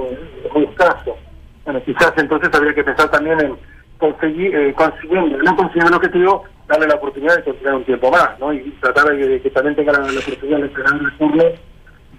[0.54, 1.18] muy escaso.
[1.66, 3.58] Bueno, quizás entonces habría que pensar también en
[3.98, 8.40] conseguir, eh, consiguiendo, no consiguiendo el objetivo, darle la oportunidad de continuar un tiempo más,
[8.40, 8.54] ¿no?
[8.54, 11.44] Y tratar de, que también tenga la, la oportunidad de entrenar el turno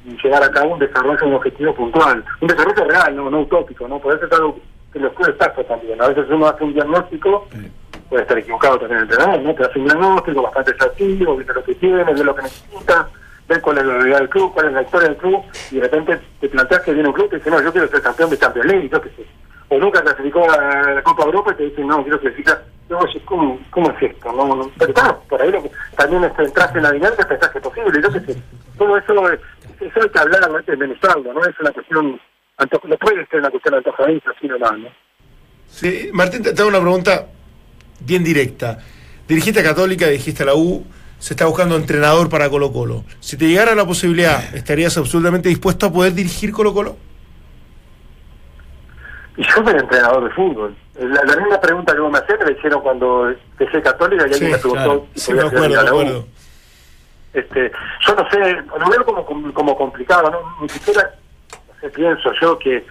[0.05, 2.25] y llevar a cabo un desarrollo, un objetivo puntual.
[2.41, 3.99] Un desarrollo real, no, no utópico, ¿no?
[3.99, 4.59] Puede ser algo
[4.93, 6.01] que los clubes pasa también.
[6.01, 7.49] A veces uno hace un diagnóstico,
[8.09, 9.55] puede estar equivocado también el entrenador, ¿no?
[9.55, 13.09] Te hace un diagnóstico bastante exhaustivo, ve lo que tiene, ve lo que necesita,
[13.49, 15.81] ve cuál es la realidad del club, cuál es la historia del club, y de
[15.83, 18.31] repente te planteas que viene un club y te dice, no, yo quiero ser campeón
[18.31, 19.27] de Champions League, yo qué sé.
[19.73, 22.65] O nunca clasificó a la Copa Europa y te dicen, no, quiero clasificar.
[22.89, 24.33] No, oye, ¿cómo, ¿cómo es esto?
[24.33, 27.51] No, no, pero claro, por ahí lo que- también este, entraste en la dinámica, pensás
[27.51, 28.09] que es posible, yo.
[28.77, 29.31] Todo eso,
[29.81, 31.41] eso hay que hablar antes de administrarlo, ¿no?
[31.45, 32.21] Es una cuestión,
[32.89, 34.89] no puede ser una cuestión antojadiza, así nomás, ¿no?
[35.69, 37.27] Sí, Martín, te, te hago una pregunta
[38.01, 38.79] bien directa.
[39.29, 40.85] Dirigiste a Católica, dirigiste a la U,
[41.21, 43.05] se está buscando entrenador para Colo Colo.
[43.21, 46.97] Si te llegara la posibilidad, ¿estarías absolutamente dispuesto a poder dirigir Colo Colo?
[49.41, 50.77] Y yo soy entrenador de fútbol.
[50.99, 54.33] La, la misma pregunta que vos me hacés me la hicieron cuando dejé Católica y
[54.35, 55.07] alguien me preguntó claro.
[55.15, 56.25] si Sí, podía acuerdo, me acuerdo.
[57.33, 57.73] Este,
[58.07, 58.39] yo no sé,
[58.79, 60.41] lo veo como, como, complicado, ¿no?
[60.61, 61.11] Ni siquiera
[61.51, 62.85] no sé, pienso yo que,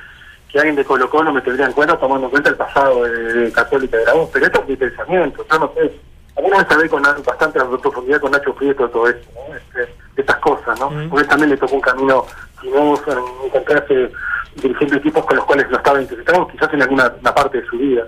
[0.52, 3.12] que alguien de Colo Colo me tendría en cuenta tomando en cuenta el pasado de,
[3.12, 6.00] de Católica de la U, pero esto es mi pensamiento, yo no sé.
[6.36, 9.56] Alguna vez hablé con bastante profundidad con Nacho Prieto todo esto, ¿no?
[9.56, 10.90] Este, estas cosas, ¿no?
[11.10, 12.26] Porque él también le tocó un camino
[12.60, 14.10] sinuoso, en encontrarse
[14.56, 17.78] dirigiendo equipos con los cuales no estaba identificado, quizás en alguna una parte de su
[17.78, 18.08] vida.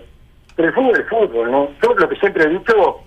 [0.55, 1.69] Pero el fútbol es fútbol, ¿no?
[1.81, 2.97] Yo lo que siempre he dicho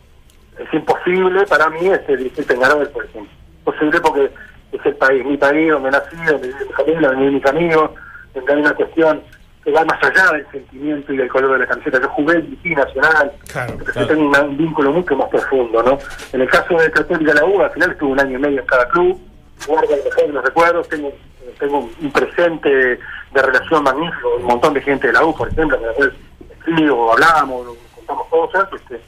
[0.58, 3.32] es imposible para mí este, dirigir Peñarol, por ejemplo.
[3.64, 4.30] Posible porque
[4.72, 7.90] es el país, mi país, donde nací, donde vive mi familia, donde mis amigos,
[8.34, 9.22] donde hay una cuestión
[9.62, 11.98] que va más allá del sentimiento y del color de la camiseta.
[12.00, 14.06] Yo jugué en Vichy Nacional, Claro, claro.
[14.08, 15.98] tengo un vínculo mucho más profundo, ¿no?
[16.32, 18.66] En el caso de Católica la U, al final estuve un año y medio en
[18.66, 19.18] cada club,
[19.66, 21.12] guardo el mejor los recuerdos, tengo,
[21.54, 25.78] tengo un presente de relación magnífico, un montón de gente de la U, por ejemplo,
[25.78, 26.10] que después
[26.58, 29.00] escribo, hablamos, contamos cosas, este,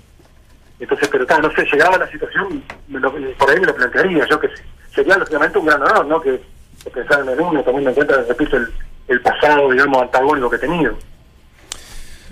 [0.80, 4.26] entonces, pero claro, no sé, llegaba la situación, me lo- por ahí me lo plantearía,
[4.28, 4.62] yo que sé.
[4.94, 6.20] Sería lógicamente un gran honor, ¿no?
[6.20, 6.40] Que,
[6.84, 8.68] que pensar en el uno, teniendo en cuenta, repito, el,
[9.08, 10.96] el pasado, digamos, antagónico que he tenido.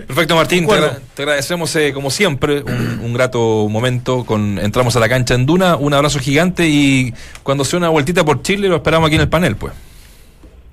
[0.07, 0.67] Perfecto, Martín.
[0.67, 0.75] Te,
[1.15, 4.25] te agradecemos, eh, como siempre, un, un grato momento.
[4.25, 5.77] con Entramos a la cancha en Duna.
[5.77, 9.29] Un abrazo gigante y cuando sea una vueltita por Chile, lo esperamos aquí en el
[9.29, 9.73] panel, pues.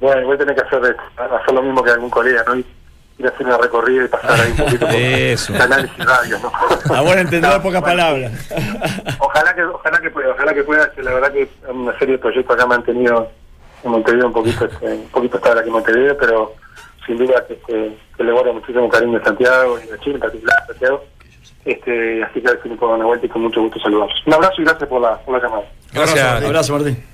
[0.02, 2.56] Bueno, voy a tener que hacer, hacer lo mismo que algún colega, ¿no?
[2.56, 2.66] Ir
[3.22, 5.54] ir a hacer una recorrida y pasar ahí un poquito por Eso.
[5.54, 6.96] el análisis radio, ¿no?
[6.96, 8.32] A buen entendedor, No, pocas bueno, palabras.
[9.20, 12.20] Ojalá que, ojalá que pueda, ojalá que pueda, que la verdad que una serie de
[12.20, 13.30] proyectos acá me han tenido
[13.84, 16.54] en Montevideo un poquito, este, un poquito estar aquí en Montevideo, pero
[17.06, 20.22] sin duda que, este, que le guardo muchísimo cariño a Santiago y a Chile en
[20.22, 21.04] particular a Santiago.
[21.64, 23.80] Este, así que a ver si me puedo dar una vuelta y con mucho gusto
[23.80, 24.18] saludarlos.
[24.26, 25.64] Un abrazo y gracias por la, por la llamada.
[25.94, 26.44] Gracias.
[26.44, 27.11] Abrazo, Martín.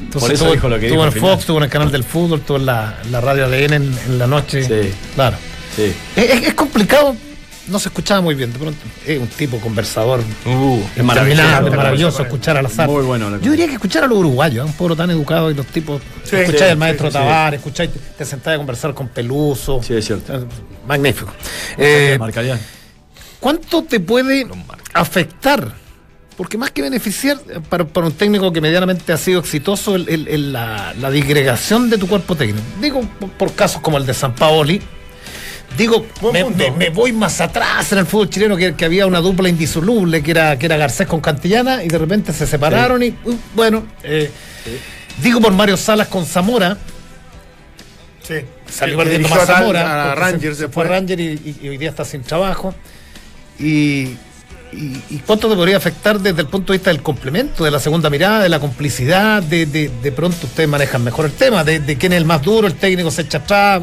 [0.00, 1.20] Entonces, Por eso tuvo, dijo lo que tuvo dijo en.
[1.20, 4.18] Fox, tuvo en el canal del fútbol, tuvo en la, la radio ADN en, en
[4.18, 4.62] la noche.
[4.62, 4.92] Sí.
[5.16, 5.36] Claro.
[5.74, 5.92] Sí.
[6.16, 7.16] Es complicado,
[7.68, 8.78] no se escuchaba muy bien de pronto.
[9.06, 10.20] Es un tipo conversador.
[10.46, 12.88] Uh, es Interminable, maravilloso escuchar al azar.
[12.88, 13.38] Muy bueno.
[13.40, 14.68] Yo diría que escuchar a los uruguayos, ¿eh?
[14.70, 16.00] un pueblo tan educado y los tipos.
[16.24, 17.18] Sí, escucháis sí, al maestro sí, sí.
[17.18, 19.80] Tavares, escucháis, te sentás a conversar con Peluso.
[19.82, 20.46] Sí, es cierto.
[20.86, 21.32] Magnífico.
[21.76, 22.58] Eh, Marcarían.
[23.40, 24.46] ¿Cuánto te puede
[24.94, 25.72] afectar?
[26.36, 30.08] Porque más que beneficiar, eh, para, para un técnico que medianamente ha sido exitoso, el-
[30.08, 32.60] el- el- la, la disgregación de tu cuerpo técnico.
[32.80, 34.80] Digo, por, por casos como el de San Paoli.
[35.78, 36.58] Digo, me, punto.
[36.58, 40.22] me- me voy más atrás en el fútbol chileno, que, que había una dupla indisoluble,
[40.22, 43.86] que era, que era Garcés con Cantillana, y de repente se separaron y, uh, bueno,
[44.02, 44.30] eh,
[45.22, 46.76] digo por Mario Salas con Zamora,
[48.26, 48.34] Sí.
[48.70, 50.12] Salió perdiendo más a Zamora.
[50.12, 50.88] a Rangers se fue después.
[50.88, 52.74] Ranger y, y- y hoy día está sin trabajo.
[53.58, 53.64] Y,
[54.70, 57.80] y- y cuánto te podría afectar desde el punto de vista del complemento, de la
[57.80, 61.80] segunda mirada, de la complicidad, de, de, de pronto ustedes manejan mejor el tema, de,
[61.80, 63.82] de quién es el más duro, el técnico se echa atrás,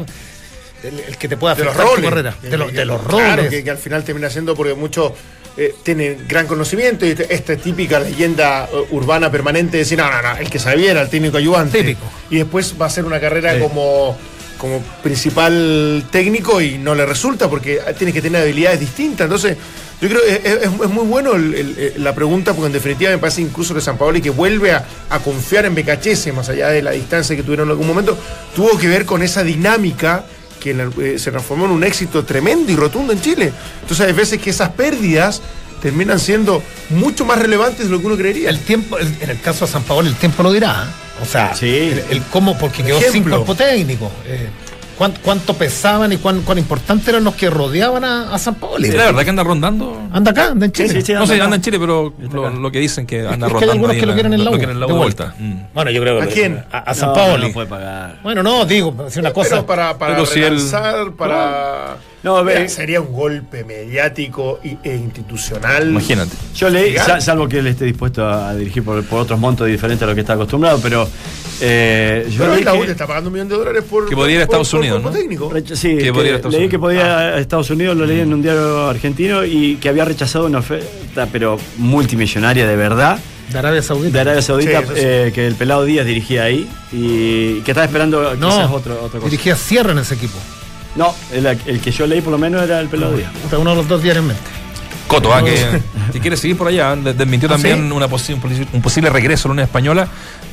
[0.88, 2.34] el, el que te pueda de los afectar tu carrera.
[2.42, 3.50] De, los- de los Claro, roles.
[3.50, 5.12] que, que al final termina siendo porque muchos
[5.58, 10.10] eh, tienen gran conocimiento y este- esta típica leyenda eh, urbana permanente de decir, no,
[10.10, 11.78] no, no, el que sabía era el técnico ayudante.
[11.78, 12.04] Típico.
[12.30, 13.60] Y después va a hacer una carrera Sí.
[13.60, 14.16] como,
[14.58, 19.24] como principal técnico y no le resulta porque tiene que tener habilidades distintas.
[19.24, 19.56] Entonces,
[20.00, 22.72] yo creo que es, es- es muy bueno el- el- el- la pregunta porque en
[22.72, 26.48] definitiva me parece incluso que San Paoli que vuelve a, a confiar en Becachese, más
[26.50, 28.16] allá de la distancia que tuvieron en algún momento,
[28.54, 30.24] tuvo que ver con esa dinámica
[30.74, 33.52] que eh, se transformó en un éxito tremendo y rotundo en Chile.
[33.82, 35.40] Entonces hay veces que esas pérdidas
[35.80, 38.50] terminan siendo mucho más relevantes de lo que uno creería.
[38.50, 40.84] El tiempo, el- en el caso de San Paolo, el tiempo lo dirá.
[40.88, 41.22] ¿eh?
[41.22, 41.68] O sea, Sí.
[41.68, 44.10] el, el cómo, porque Por quedó sin cuerpo técnico.
[44.26, 44.48] eh,
[44.98, 48.84] cuán- cuánto pesaban y cuán, cuán importantes eran los que rodeaban a, a San Paolo.
[48.84, 50.00] Sí, la verdad que anda rondando.
[50.12, 50.88] Anda acá, anda en Chile.
[50.88, 51.12] Sí, sí, sí.
[51.14, 51.62] No sé, anda anda en.
[51.62, 53.72] Chile, pero lo, lo que dicen que anda Es que hay rondando.
[53.72, 55.24] algunos ahí que lo quieren en la lo quieren en la U de vuelta.
[55.24, 55.42] vuelta.
[55.42, 55.74] Mm.
[55.74, 56.64] Bueno, yo creo que ¿A quién?
[56.72, 57.46] A, a San No, Paolo.
[57.48, 58.18] No puede pagar.
[58.22, 59.50] Bueno, no, digo, es una cosa.
[59.50, 61.96] Pero para, para Pero si él- relanzar, para...
[62.26, 65.88] No, ve- Mira, sería un golpe mediático e institucional.
[65.90, 66.32] Imagínate.
[66.56, 70.06] Yo leí, salvo que él esté dispuesto a dirigir por, por otros montos diferentes a
[70.06, 71.08] lo que está acostumbrado, pero
[71.60, 74.08] eh, yo Pero leí la que- está pagando un millón de dólares por.
[74.08, 75.10] Que podría ir a Estados por Unidos, ¿no?
[75.10, 75.52] técnico.
[75.74, 76.70] Sí, Que que podría ir a Estados leí Unidos.
[76.70, 80.04] que podía ir a Estados Unidos, lo leí en un diario argentino y que había
[80.04, 83.18] rechazado una oferta, pero multimillonaria de verdad,
[83.52, 84.12] De Arabia Saudita.
[84.12, 85.00] de Arabia Saudita, Sí, eso sí.
[85.00, 89.20] eh, que el pelado Díaz dirigía ahí y que estaba esperando No, quizás otro, otra
[89.20, 89.30] cosa.
[89.30, 90.36] dirigía Sierra en ese equipo.
[90.96, 93.30] No, el, el que yo leí por lo menos era el pelado Díaz.
[93.42, 94.42] Puta, Uno de los dos diarios en mente.
[95.06, 95.56] Coto, ah, que
[96.12, 97.92] si quiere seguir por allá, de- desmintió ¿Ah, también sí?
[97.94, 100.08] una posi- un, posi- un posible regreso a la Unión Española.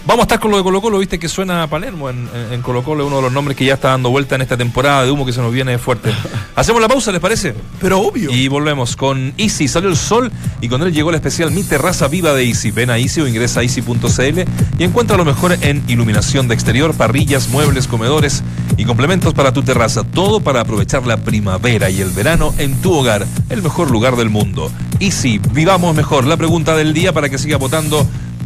[0.05, 2.53] Vamos a estar con lo de Colo Colo, viste que suena a Palermo en, en-
[2.53, 4.57] en Colo Colo, es uno de los nombres que ya está dando vuelta en esta
[4.57, 6.11] temporada de humo que se nos viene fuerte.
[6.55, 7.55] Hacemos la pausa, ¿les parece?
[7.79, 8.29] Pero obvio.
[8.29, 9.69] Y volvemos con Easy.
[9.69, 12.69] Salió el sol y con él llegó el especial Mi Terraza Viva de Easy.
[12.71, 14.39] Ven a Easy o ingresa a easy.cl
[14.77, 18.43] y encuentra lo mejor en iluminación de exterior, parrillas, muebles, comedores
[18.75, 20.03] y complementos para tu terraza.
[20.03, 24.29] Todo para aprovechar la primavera y el verano en tu hogar, el mejor lugar del
[24.29, 24.69] mundo.
[24.99, 26.25] Easy, vivamos mejor.
[26.27, 28.05] La pregunta del día para que siga votando.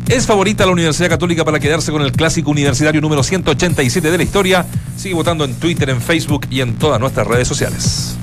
[0.09, 4.23] ¿Es favorita la Universidad Católica para quedarse con el clásico universitario número 187 de la
[4.23, 4.65] historia?
[4.95, 8.15] Sigue votando en Twitter, en Facebook y en todas nuestras redes sociales.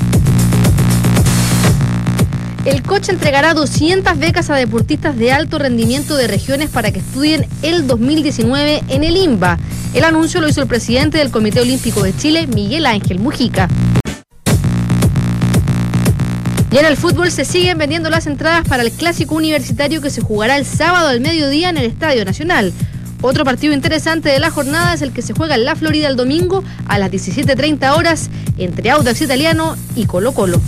[2.64, 7.46] El coche entregará 200 becas a deportistas de alto rendimiento de regiones para que estudien
[7.60, 9.58] el 2019 en el INBA.
[9.92, 13.68] El anuncio lo hizo el presidente del Comité Olímpico de Chile, Miguel Ángel Mujica.
[16.74, 20.20] Y en el fútbol se siguen vendiendo las entradas para el clásico universitario que se
[20.20, 22.72] jugará el sábado al mediodía en el Estadio Nacional.
[23.22, 26.16] Otro partido interesante de la jornada es el que se juega en la Florida el
[26.16, 30.60] domingo a las 17.30 horas entre Audax Italiano y Colo Colo.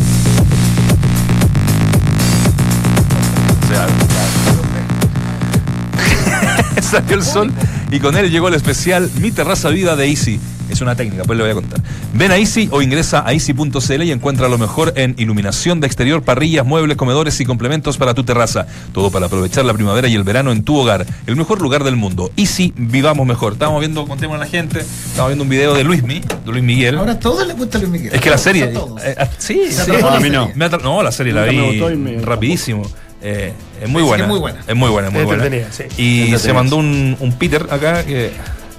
[6.80, 7.52] Salió el sol
[7.90, 10.38] y con él llegó el especial Mi Terraza Vida de Easy.
[10.76, 11.80] Es una técnica, pues le voy a contar.
[12.12, 16.22] Ven a Easy o ingresa a easy.cl y encuentra lo mejor en iluminación de exterior,
[16.22, 18.66] parrillas, muebles, comedores y complementos para tu terraza.
[18.92, 21.06] Todo para aprovechar la primavera y el verano en tu hogar.
[21.26, 22.30] El mejor lugar del mundo.
[22.36, 23.54] Easy, vivamos mejor.
[23.54, 26.98] Estábamos viendo, contemos a la gente, estábamos viendo un video de Luismi, de Luis Miguel.
[26.98, 28.14] Ahora a todos les gusta Luis Miguel.
[28.14, 28.64] Es que la serie.
[28.64, 29.02] A todos.
[29.02, 29.80] eh, ah, sí, sí.
[29.92, 30.42] a mí no.
[30.48, 30.52] serie.
[30.56, 32.82] Me atra- no, la serie la vi me rapidísimo.
[33.22, 34.24] Eh, es muy buena.
[34.24, 34.60] es muy buena.
[34.68, 35.48] Es muy buena, es muy buena.
[35.70, 35.84] sí.
[35.96, 38.30] Y se mandó un, un Peter acá que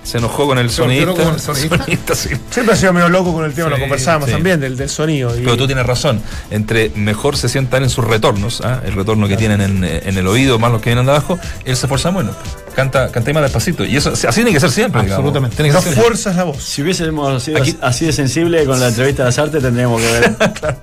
[0.08, 1.24] se enojó con el ¿Se alteró sonidista.
[1.24, 1.78] con el sonidista?
[1.78, 2.30] Sonidista, sí.
[2.50, 4.34] Siempre ha sido medio loco con el tema, Sí, lo conversábamos sí.
[4.34, 5.38] también, del, del sonido.
[5.38, 6.22] y- Pero tú tienes razón.
[6.50, 8.82] Entre mejor se sientan en sus retornos, ¿ah?
[8.86, 11.38] el retorno que tienen en, eh, en el oído, más los que vienen de abajo,
[11.66, 12.32] él se esfuerza bueno.
[12.76, 13.84] Canta, canta más despacito.
[13.84, 15.02] Y eso así tiene que ser siempre.
[15.02, 15.56] Absolutamente.
[15.56, 16.64] Tiene que no ser- fuerzas la voz.
[16.64, 20.12] Si hubiésemos sido Aquí- así, de sensible con la entrevista de las artes, tendríamos que
[20.12, 20.36] ver.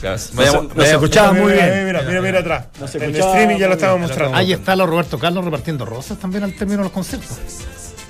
[0.00, 0.16] Claro.
[0.16, 1.86] No se- Vayamos- no se vayamos- escuchaba muy bien.
[1.86, 2.64] Mira, mira, mira atrás.
[2.94, 4.36] El streaming ya lo estaba mostrando.
[4.36, 7.38] Ahí está los Roberto Carlos repartiendo rosas también al término de los conciertos.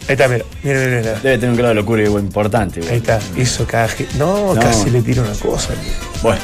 [0.09, 1.01] Ahí está, mira, mira, mira.
[1.01, 1.12] mira.
[1.21, 2.81] Debe tener un grado de locura igual importante.
[2.81, 2.92] güey.
[2.92, 3.88] Ahí está, hizo cada
[4.19, 4.61] No, No.
[4.61, 5.71] casi le tiro una cosa.
[6.23, 6.40] Bueno,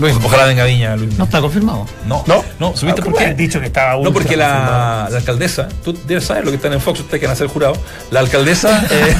[0.00, 1.16] Luis, Ojalá venga Viña, Luis.
[1.18, 1.86] no está confirmado.
[2.06, 3.24] No, No, no, ¿supiste Ah, por ¿cómo qué?
[3.26, 6.80] has dicho que estaba No, porque la, alcaldesa, tú debes saber lo que están en
[6.80, 7.74] Fox, ustedes que van a ser jurado.
[8.10, 8.84] La alcaldesa.
[8.90, 9.16] Eh,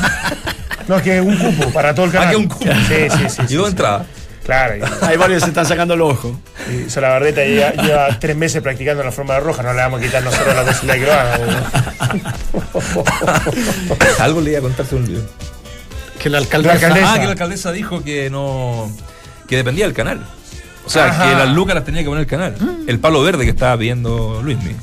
[0.88, 2.28] No, es que es un cupo para todo el canal.
[2.28, 2.64] Ah, que un cupo.
[2.64, 3.42] Sí, sí, sí.
[3.44, 3.70] y sí, dos sí.
[3.72, 4.06] entradas.
[4.48, 4.76] Claro.
[4.78, 6.32] y- hay varios que se están sacando los ojos.
[6.72, 10.02] Y Solabarrieta lleva, lleva tres meses practicando la forma de roja, no le vamos a
[10.04, 11.38] quitar nosotros la posibilidad que lo haga.
[14.20, 15.22] Algo le iba a contar un video.
[16.18, 16.74] Que la alcaldesa.
[16.74, 17.12] La alcaldesa.
[17.12, 18.90] Ah, que la alcaldesa dijo que no.
[19.46, 20.24] que dependía del canal.
[20.84, 21.28] O sea, Ajá.
[21.28, 22.56] que las lucas las tenía que poner el canal.
[22.86, 24.74] El palo verde que estaba pidiendo Luismi.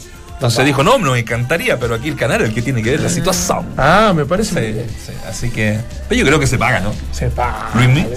[0.46, 3.02] Entonces dijo, no, me encantaría, pero aquí el canal es el que tiene que ver
[3.02, 3.66] la situación.
[3.78, 4.88] Ah, me parece Sí, bien.
[4.90, 5.80] sí, así que.
[6.08, 6.94] Pero yo creo que se paga, ¿no?
[7.12, 7.70] Se paga.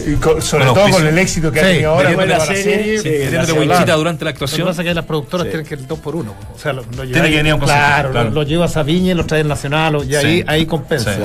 [0.06, 1.04] Y con- sobre Con todo auspicio.
[1.04, 3.52] con el éxito que ha Sí, tenido ahora con la la serie, serie.
[3.52, 4.66] winchita durante la Lo que actuación.
[4.68, 5.50] pasa es que las productoras Sí.
[5.50, 6.34] tienen que ir dos por uno.
[6.54, 8.28] O sea, lo, lo llevan- Tiene que venir a un Claro, claro.
[8.30, 10.44] Lo, lo llevas a Viña y lo traes al Nacional y ahí, Sí.
[10.46, 11.16] ahí compensa.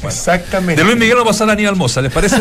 [0.00, 0.06] Sí.
[0.06, 0.80] Exactamente.
[0.80, 2.36] De Luis Miguel vamos a pasar a Aníbal Moza, ¿les parece?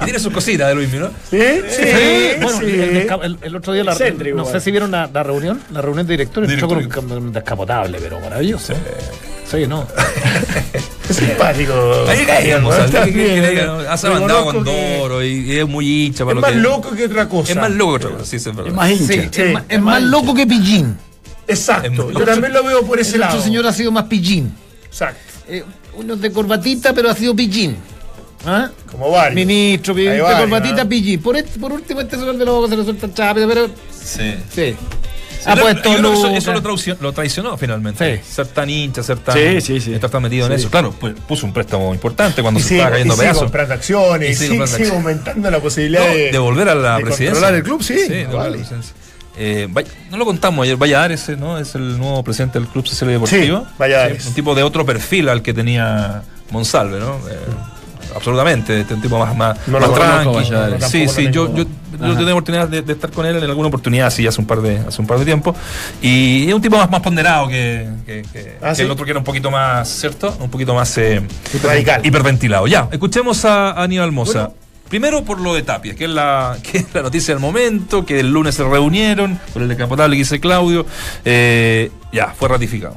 [0.00, 1.10] y tiene sus cositas de Luis Miguel, ¿no?
[1.30, 2.64] Sí, sí, Sí, bueno, sí.
[2.66, 5.82] El, el- el otro día la, Excéntrico, no sé si vieron la, la reunión, la
[5.82, 7.30] reunión de directores, entró con un, Directorio.
[7.30, 8.72] descapotable, pero maravilloso.
[9.50, 9.86] Sí, no.
[11.08, 11.72] Es simpático.
[12.08, 12.74] Ahí caíamos.
[12.74, 16.90] Ha mandado con Doro y, y es muy hincha para Es lo más que loco
[16.96, 17.52] que otra cosa.
[17.52, 18.70] Es más loco que otra cosa, sí, sí, es verdad.
[18.70, 19.12] Es más hincha.
[19.12, 20.96] Sí, Sí, es, ma- es más más loco que Pillín.
[21.46, 22.10] Exacto.
[22.10, 23.34] Yo más- también lo veo por ese El lado.
[23.34, 24.52] otro señor ha sido más Pillín.
[24.96, 25.20] Exacto.
[25.48, 25.62] Eh,
[25.94, 27.76] uno de corbatita, pero ha sido Pillín.
[28.46, 28.70] ¿Ah?
[28.90, 29.34] Como varios.
[29.34, 30.88] Ministro, de varios, corbatita, ¿no?
[30.88, 31.20] Pillín.
[31.20, 32.74] Por, este- por último, este se vuelve loco, se
[33.06, 33.68] el chape, pero.
[33.92, 34.34] Sí.
[34.54, 34.74] Sí.
[35.44, 38.16] Ha Yo puesto creo que eso, eso lo, traicionó, lo traicionó finalmente.
[38.24, 38.32] Sí.
[38.34, 39.34] Ser tan hincha, ser tan.
[39.36, 39.94] Sí, sí, sí.
[39.94, 40.60] Estar tan metido en Sí.
[40.62, 40.70] eso.
[40.70, 43.42] Claro, pues, puso un préstamo importante cuando Y se sigue, estaba y cayendo sigue pedazos.
[43.44, 46.74] comprando acciones, Y y sigue sigue, sigue aumentando la posibilidad No, de, de volver a
[46.74, 47.30] la de presidencia.
[47.32, 47.94] controlar el club, sí.
[47.94, 48.94] de volver a la presidencia.
[49.38, 49.68] Eh,
[50.10, 51.58] no lo contamos ayer, Valladares, eh, ¿no?
[51.58, 53.60] Es el nuevo presidente del Club Social y Deportivo.
[53.60, 54.26] Sí, Valladares.
[54.26, 57.16] un tipo de otro perfil al que tenía Monsalve, ¿no?
[57.28, 57.38] Eh,
[58.14, 60.50] absolutamente, este un tipo más, más, No más lo conozco, tranqui.
[60.50, 60.86] Valladares.
[60.88, 61.58] Sí, sí, yo, tengo.
[61.58, 61.64] yo,
[62.06, 64.46] yo tuve la oportunidad de, de estar con él en alguna oportunidad, sí, hace un
[64.46, 65.54] par de, hace un par de tiempo.
[66.00, 68.82] Y es un tipo más, más ponderado que, que- que- Ah, que ¿sí?
[68.82, 70.34] el otro que era un poquito más, ¿cierto?
[70.40, 71.20] Un poquito más eh,
[71.62, 72.06] Radical.
[72.06, 72.66] hiperventilado.
[72.66, 74.50] Ya, escuchemos a Aníbal Moza.
[74.88, 78.20] Primero por lo de Tapia, que es, la, que es la noticia del momento, que
[78.20, 80.86] el lunes se reunieron por el decapotable que dice Claudio.
[81.24, 82.96] eh, ya, fue ratificado.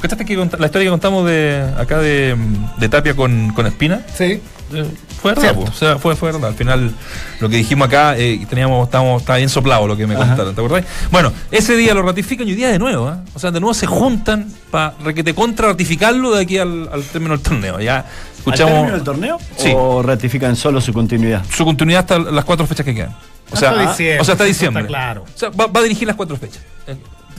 [0.00, 2.34] ¿Cachaste que la historia que contamos de acá de,
[2.78, 4.00] de Tapia con, con Espina?
[4.16, 4.40] Sí.
[4.72, 4.86] Eh,
[5.20, 6.50] fue verdad, o sea, fue, fue verdad.
[6.50, 6.92] Al final,
[7.40, 10.60] lo que dijimos acá, eh, teníamos, estábamos, estaba bien soplado lo que me contaron, ¿te
[10.60, 10.84] acordás?
[11.10, 13.22] Bueno, ese día lo ratifican y hoy día de nuevo, ¿ah?
[13.34, 17.02] O sea, de nuevo se juntan para que te contra ratificarlo de aquí al, al
[17.04, 17.80] término del torneo.
[17.80, 18.04] Ya ¿Al
[18.38, 19.38] escuchamos término del torneo?
[19.56, 19.72] Sí.
[19.76, 21.44] ¿O ratifican solo su continuidad?
[21.52, 23.14] su continuidad hasta las cuatro fechas que quedan.
[23.50, 24.82] O sea, Hasta diciembre, o sea, hasta diciembre.
[24.84, 25.24] está claro.
[25.34, 26.62] O sea, va, va a dirigir las cuatro fechas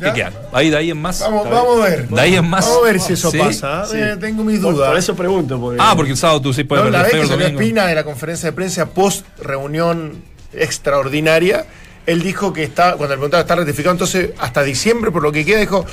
[0.01, 0.29] eh, que ¿Ya?
[0.29, 0.33] quedan.
[0.51, 1.19] Ahí de ahí en más.
[1.21, 2.07] Vamos, vamos a ver.
[2.09, 2.65] De ahí en más.
[2.65, 3.85] Vamos a ver si eso Sí, pasa.
[3.85, 3.97] sí.
[3.97, 4.89] Eh, tengo mis dudas.
[4.89, 5.59] por eso pregunto.
[5.59, 7.45] Porque, Ah, porque el sábado tú sí puedes No, la perder vez que.
[7.53, 10.21] Espina de la conferencia de prensa post reunión
[10.53, 11.65] extraordinaria,
[12.05, 15.45] él dijo que está, cuando le preguntaba está ratificado, entonces hasta diciembre, por lo que
[15.45, 15.85] queda, dijo,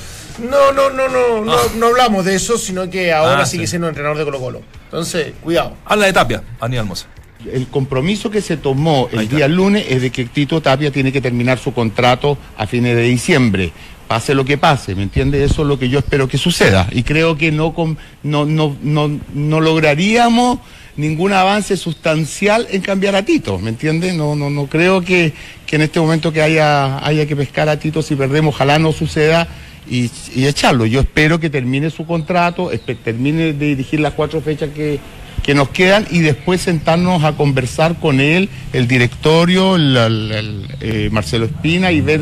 [0.50, 3.70] no, no, no, no, no, no hablamos de eso, sino que ahora Ah, sigue sí.
[3.72, 4.62] siendo entrenador de Colo Colo.
[4.84, 5.74] Entonces, cuidado.
[5.84, 7.06] Habla de Tapia, Aníbal Moza.
[7.52, 11.20] El compromiso que se tomó el día lunes es de que Tito Tapia tiene que
[11.20, 13.70] terminar su contrato a fines de diciembre.
[14.08, 15.44] Pase lo que pase, ¿me entiende?
[15.44, 16.88] Eso es lo que yo espero que suceda.
[16.90, 17.74] Y creo que no,
[18.22, 20.60] no, no, no, no lograríamos
[20.96, 24.12] ningún avance sustancial en cambiar a Tito, ¿me entiende?
[24.12, 25.32] No, no, no creo que,
[25.64, 28.92] que en este momento que haya, haya que pescar a Tito, si perdemos, ojalá no
[28.92, 29.46] suceda
[29.88, 30.86] y, echarlo.
[30.86, 32.70] Yo espero que termine su contrato,
[33.04, 34.98] termine de dirigir las cuatro fechas que,
[35.42, 41.92] que nos quedan y después sentarnos a conversar con él, el directorio, eh, Marcelo Espina
[41.92, 42.20] y ver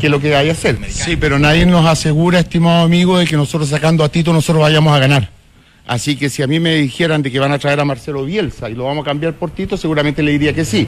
[0.00, 0.78] qué es lo que hay que hacer.
[0.88, 4.94] Sí, pero nadie nos asegura, estimado amigo, de que nosotros sacando a Tito nosotros vayamos
[4.94, 5.30] a ganar.
[5.86, 8.68] Así que si a mí me dijeran de que van a traer a Marcelo Bielsa
[8.68, 10.86] y lo vamos a cambiar por Tito, seguramente le diría que sí.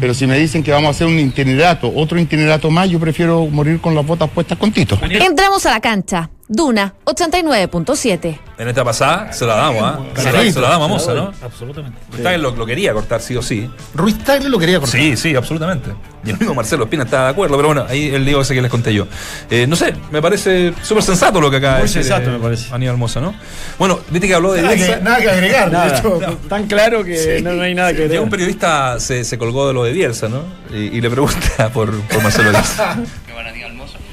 [0.00, 3.46] Pero si me dicen que vamos a hacer un itinerato, otro itinerato más, yo prefiero
[3.46, 4.98] morir con las botas puestas con Tito.
[5.02, 6.30] Entramos a la cancha.
[6.48, 8.38] Duna 89.7.
[8.58, 9.98] En esta pasada se la damos, ¿ah?
[10.16, 11.32] Se, la- se la damos a Moza, ¿no?
[11.42, 11.98] Absolutamente.
[12.10, 13.70] Usted lo, lo quería cortar sí o sí.
[13.94, 14.98] Ruiz Tagle lo quería cortar.
[15.00, 15.90] Sí, sí, absolutamente.
[16.24, 18.60] Y el mismo Marcelo Espina estaba de acuerdo, pero bueno, ahí el lío ese que
[18.62, 19.06] les conté yo.
[19.50, 22.32] Eh, no sé, me parece súper sensato lo que acaba de Muy decir, sensato, eh,
[22.32, 22.74] me parece.
[22.74, 23.34] Aníbal Moza, ¿no?
[23.78, 24.98] Bueno, viste que habló de Nada Bielsa.
[24.98, 25.66] que, nada que agregar.
[25.70, 26.20] de Nada, hecho.
[26.48, 28.20] tan claro que no, no hay nada que Ya ver.
[28.20, 30.42] un periodista se, se colgó de lo de Bielsa, ¿no?
[30.72, 32.96] Y, y le pregunta por, por Marcelo Bielsa.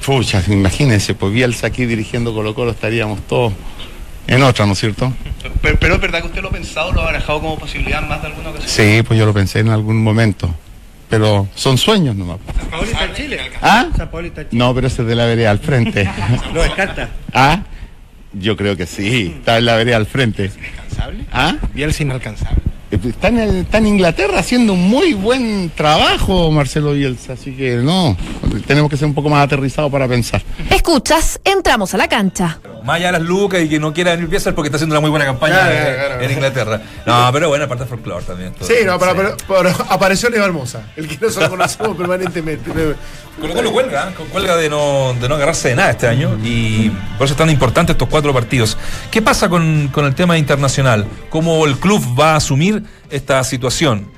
[0.06, 3.52] Pucha, imagínense, pues Bielsa aquí dirigiendo Colo Colo estaríamos todos
[4.28, 5.12] en otra, ¿no es cierto?
[5.60, 8.22] Pero, pero es verdad que usted lo ha pensado, lo ha barajado como posibilidad más
[8.22, 8.70] de alguna ocasión.
[8.70, 10.54] Sí, pues yo lo pensé en algún momento.
[11.10, 12.38] Pero son sueños nomás.
[12.70, 13.40] Paoli está en Chile.
[13.60, 13.88] ¿Ah?
[13.96, 14.58] San Paoli está en Chile.
[14.58, 16.08] No, pero ese es de la vereda al frente.
[16.54, 17.08] Lo descarta.
[17.32, 17.62] ¿Ah?
[18.32, 20.52] Yo creo que sí, está en la vereda al frente.
[20.56, 21.24] ¿Inalcanzable?
[21.32, 21.56] ¿Ah?
[21.74, 22.62] Bielsa inalcanzable.
[22.90, 28.16] Está en, Inglaterra haciendo un muy buen trabajo Marcelo Bielsa, así que no,
[28.66, 30.42] tenemos que ser un poco más aterrizados para pensar.
[30.70, 32.60] Escuchas, entramos a la cancha.
[32.86, 34.94] Más allá de las lucas y que no quiera venir Bielsa es porque está haciendo
[34.94, 36.22] una muy buena campaña Claro, en, claro, claro.
[36.22, 36.80] en Inglaterra.
[37.04, 38.52] No, pero bueno, aparte de folclore también.
[38.54, 38.66] todo.
[38.68, 42.70] Sí, no, pero, pero- pero apareció Neva Hermosa, el que nosotros conocemos permanentemente.
[43.40, 44.24] Colo Colo cuelga, ¿eh?
[44.32, 47.50] cuelga de no, de no agarrarse de nada este año y por eso es tan
[47.50, 48.78] importante estos cuatro partidos.
[49.10, 51.06] ¿Qué pasa con, con el tema internacional?
[51.28, 54.08] ¿Cómo el club va a asumir esta situación?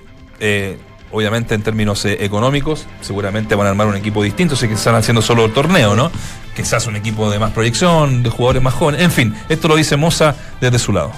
[0.40, 0.78] Eh,
[1.12, 4.94] obviamente en términos eh, económicos, seguramente van a armar un equipo distinto, si que están
[4.94, 6.11] haciendo solo el torneo, ¿no?
[6.54, 9.96] Quizás un equipo de más proyección, de jugadores más jóvenes, en fin, esto lo dice
[9.96, 11.12] Moza desde su lado.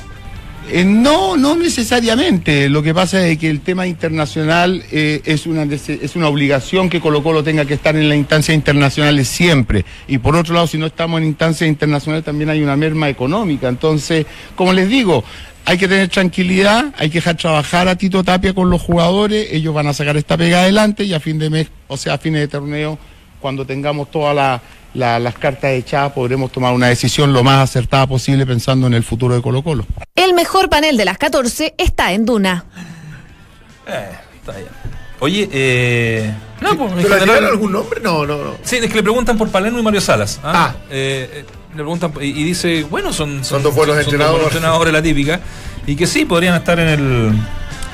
[0.73, 2.69] Eh, no, no necesariamente.
[2.69, 7.01] Lo que pasa es que el tema internacional eh, es, una, es una obligación que
[7.01, 9.85] Colo Colo tenga que estar en las instancias internacionales siempre.
[10.07, 13.69] Y por otro lado, si no estamos en instancias internacionales, también hay una merma económica.
[13.69, 15.25] Entonces, como les digo,
[15.65, 19.73] hay que tener tranquilidad, hay que dejar trabajar a Tito Tapia con los jugadores, ellos
[19.75, 22.41] van a sacar esta pega adelante y a fin de mes, o sea, a fines
[22.41, 22.99] de torneo,
[23.41, 24.61] cuando tengamos todas la-
[24.95, 29.05] la- las cartas echadas, podremos tomar una decisión lo más acertada posible pensando en el
[29.05, 29.87] futuro de Colo Colo.
[30.17, 32.65] El mejor panel de las 14 está en Duna.
[33.87, 34.69] Eh, está bien.
[35.21, 38.01] Oye, eh, no, pues, en ¿Pero general- algún nombre?
[38.03, 38.55] No, no, no.
[38.63, 40.41] Sí, es que le preguntan por Palermo y Mario Salas.
[40.43, 40.73] ¿ah?
[40.73, 40.75] Ah.
[40.91, 44.47] Eh, eh, le preguntan y, y dice, bueno, son, Son dos buenos dos entrenadores.
[44.47, 45.41] entrenadores, la típica.
[45.87, 47.33] Y que sí, podrían estar en el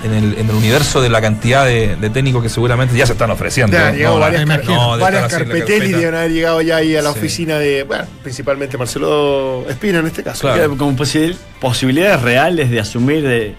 [0.05, 3.13] en el, en el universo de la cantidad de, de técnicos que seguramente ya se
[3.15, 3.77] están ofreciendo.
[3.77, 6.77] Ya han llegado No, varias, no, car- no, de varias carpetelli deben haber llegado ya
[6.77, 7.19] ahí a la Sí.
[7.19, 10.43] oficina de, bueno, principalmente Marcelo Espina en este caso.
[10.43, 10.77] Claro.
[10.77, 13.55] Como posi- posibilidades reales de asumir de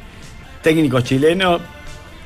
[0.61, 1.59] técnico chileno,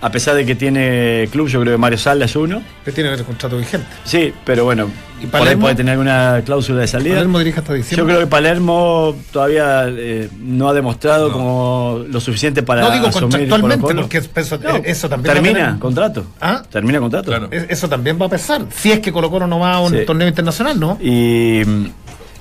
[0.02, 2.62] a pesar de que tiene club, yo creo que Mario Sala es uno.
[2.84, 3.86] Que tiene el contrato vigente.
[4.04, 4.90] Sí, pero bueno,
[5.22, 5.62] ¿Y por ahí Palermo?
[5.62, 7.14] puede tener alguna cláusula de salida.
[7.16, 8.06] Palermo dirige hasta Yo diciembre.
[8.16, 11.34] creo que Palermo todavía eh, no ha demostrado No.
[11.34, 15.42] como lo suficiente para no digo asumir contractualmente, porque eso, No, eso también va a
[15.44, 16.26] termina tener- contrato.
[16.42, 16.64] ¿Ah?
[16.72, 17.26] Termina contrato.
[17.30, 17.48] Claro.
[17.52, 18.66] Es- Eso también va a pesar.
[18.76, 20.06] Si es que Colo Colo no va a un Sí.
[20.06, 20.98] torneo internacional, ¿no?
[21.00, 21.86] Y mm,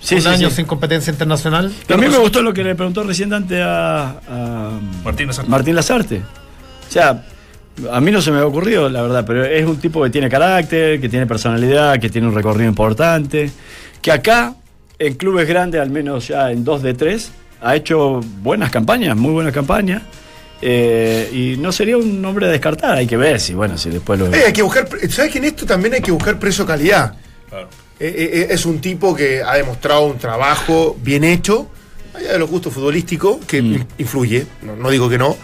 [0.01, 0.57] sí, un sí, año sí.
[0.57, 1.71] sin competencia internacional.
[1.93, 4.71] A mí me gustó lo que le preguntó recién antes a, a
[5.05, 5.51] Martín Lazarte.
[5.51, 6.23] Martín Lazarte.
[6.89, 7.23] O sea,
[7.91, 10.29] a mí no se me ha ocurrido, la verdad, pero es un tipo que tiene
[10.29, 13.51] carácter, que tiene personalidad, que tiene un recorrido importante,
[14.03, 14.55] que acá,
[14.99, 19.33] en clubes grandes, al menos ya en dos de tres, ha hecho buenas campañas, muy
[19.33, 20.03] buenas campañas.
[20.63, 24.19] eh, y no sería un nombre a descartar, hay que ver si, bueno, si después
[24.21, 24.27] lo.
[24.35, 27.15] Eh, hay que buscar, ¿sabes que en esto también hay que buscar precio-calidad?
[27.49, 27.69] Claro.
[27.99, 31.67] Eh, eh, es un tipo que ha demostrado un trabajo bien hecho,
[32.15, 33.67] allá de los gustos futbolísticos, que Mm.
[33.75, 35.35] in- influye, no, no digo que no,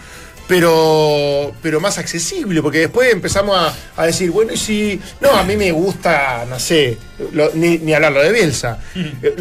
[0.47, 5.43] pero, pero más accesible, porque después empezamos a, a decir, bueno, y si, no, a
[5.43, 6.97] mí me gusta, no sé,
[7.33, 8.79] lo- ni, ni hablarlo de Bielsa,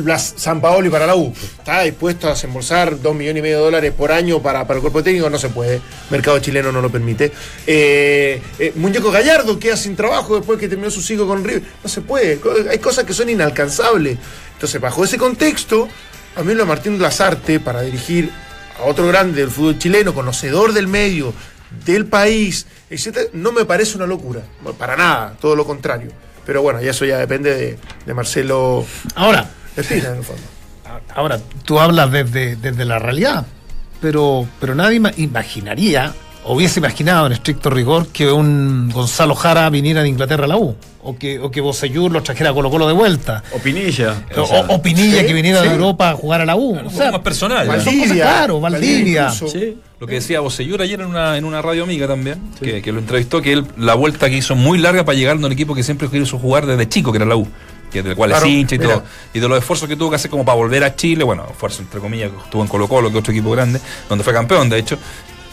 [0.05, 3.63] las San Paoli para la U, ¿está dispuesto a desembolsar dos millones y medio de
[3.65, 5.31] dólares por año para, para el cuerpo técnico?
[5.31, 5.81] No se puede,
[6.11, 7.33] mercado chileno no lo permite.
[7.67, 11.89] Eh, eh, Muñeco Gallardo queda sin trabajo después que terminó su ciclo con River, no
[11.89, 12.41] se puede,
[12.71, 14.19] hay cosas que son inalcanzables.
[14.55, 15.87] Entonces, bajo ese contexto,
[16.35, 18.31] a mí lo de Martín Lazarte para dirigir
[18.81, 21.33] a otro grande del fútbol chileno, conocedor del medio,
[21.85, 24.43] del país, etcétera, no me parece una locura.
[24.63, 26.11] Bueno, Para nada, todo lo contrario.
[26.45, 28.85] Pero bueno, y eso ya depende de, de Marcelo
[29.17, 30.43] Ahora, Espina, en el fondo.
[31.15, 33.45] ahora, tú hablas desde, desde la realidad,
[34.01, 36.15] pero, pero nadie ima- imaginaría,
[36.55, 40.77] hubiese imaginado en estricto rigor, que un Gonzalo Jara viniera de Inglaterra a la U,
[41.03, 44.15] o que, o que Bosellur lo trajera a Colo Colo de vuelta, O Pinilla.
[44.37, 45.69] o, o sea, o Pinilla sí, que viniera sí.
[45.69, 46.77] de Europa a jugar a la U.
[46.85, 47.67] O sea, más personal.
[47.83, 48.01] son ya.
[48.01, 49.31] cosas, claro, Valdivia.
[49.31, 49.79] sí.
[49.99, 52.99] Lo que decía Bosellur ayer en una, en una radio amiga también, que, que lo
[52.99, 55.83] entrevistó, que él, la vuelta que hizo muy larga para llegar a un equipo que
[55.83, 57.49] siempre quiso jugar desde chico, que era la U,
[57.91, 58.91] que del cual Claro, es hincha y mira.
[58.95, 59.05] todo.
[59.33, 61.81] Y de los esfuerzos que tuvo que hacer como para volver a Chile, bueno, esfuerzo
[61.81, 64.69] entre comillas, que estuvo en Colo Colo, que es otro equipo grande, donde fue campeón,
[64.69, 64.99] de hecho,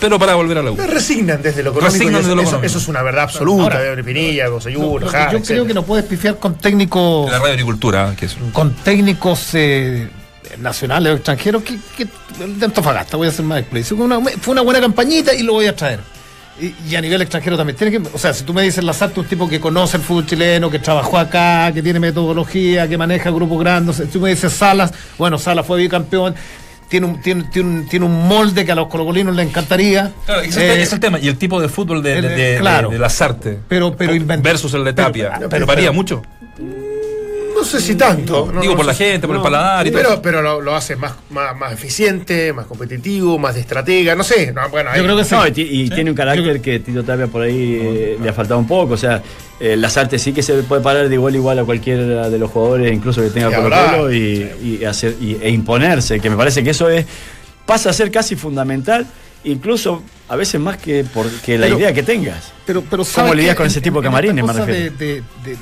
[0.04, 0.76] pero para volver a la U.
[0.76, 1.94] Me resignan desde lo económico.
[1.94, 2.66] Resignan y eso, desde lo eso- económico.
[2.68, 3.64] eso es una verdad absoluta.
[3.78, 4.46] Ahora, Pinilla,
[5.10, 8.36] Jara, yo creo que no puedes pifiar con técnicos De la radio agricultura, que es
[8.52, 10.10] con técnicos eh,
[10.60, 12.06] nacionales o extranjeros que, que
[12.58, 13.96] de Antofagasta, voy a ser más explícito.
[13.96, 16.00] Fue una, fue una buena campañita y lo voy a traer.
[16.62, 17.76] Y, y a nivel extranjero también.
[17.78, 20.26] Tiene que, o sea, si tú me dices Lazarte, un tipo que conoce el fútbol
[20.28, 23.96] chileno, que trabajó acá, que tiene metodología, que maneja grupos grandes.
[23.96, 26.36] Si tú me dices Salas, bueno, Salas fue bicampeón.
[26.94, 30.12] Tiene un, tiene, tiene un, tiene un molde que a los colocolinos les encantaría.
[30.28, 31.18] Claro, ese Eh, es el- tema.
[31.20, 32.90] Y el tipo de fútbol de, de, de- claro.
[32.92, 33.58] de Lazarte.
[33.68, 35.30] Pero- pero invent- versus el de Tapia.
[35.30, 36.22] pero- Pero, pero- varía mucho.
[37.64, 38.52] No sé si tanto.
[38.52, 40.22] no- Digo, no por la gente, por el paladar y todo pero, eso.
[40.22, 44.52] pero lo, lo hace más, más, más eficiente, más competitivo, más de estratega, no sé.
[44.52, 45.34] no, bueno, Yo creo que sí.
[45.36, 48.34] No, y, ti- y tiene un carácter que Tito Tapia por ahí eh, le ha
[48.34, 48.94] faltado un poco.
[48.94, 49.22] O sea,
[49.60, 52.52] eh, Lazarte sí que se puede parar de igual a igual a cualquiera de los
[52.52, 56.72] jugadores, incluso que tenga Colo y, y hacer, y- e imponerse, que me parece que
[56.72, 57.06] eso es
[57.66, 59.08] pasa a ser casi fundamental,
[59.46, 62.52] incluso a veces más que porque la Pero- idea que tengas.
[62.66, 64.96] Pero, pero ¿Cómo ¿sabes lidias con ese tipo de camarines, me cosa refiero?
[64.98, 65.58] De, de- de-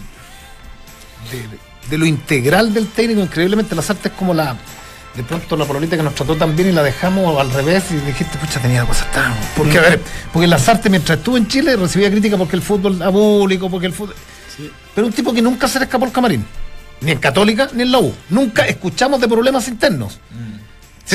[1.92, 4.56] de- lo integral del técnico, increíblemente las artes es como la.
[5.16, 7.96] De pronto la pololita que nos trató tan bien y la dejamos al revés y
[7.96, 9.34] dijiste, pucha, tenía cosas tan.
[9.58, 10.00] Porque, a ver,
[10.32, 13.88] porque las artes mientras estuvo en Chile recibía crítica porque el fútbol era público, porque
[13.88, 14.16] el fútbol.
[14.96, 16.46] Pero un tipo que nunca se le escapó el camarín.
[17.02, 18.14] Ni en Católica ni en la U.
[18.30, 20.20] Nunca escuchamos de problemas internos.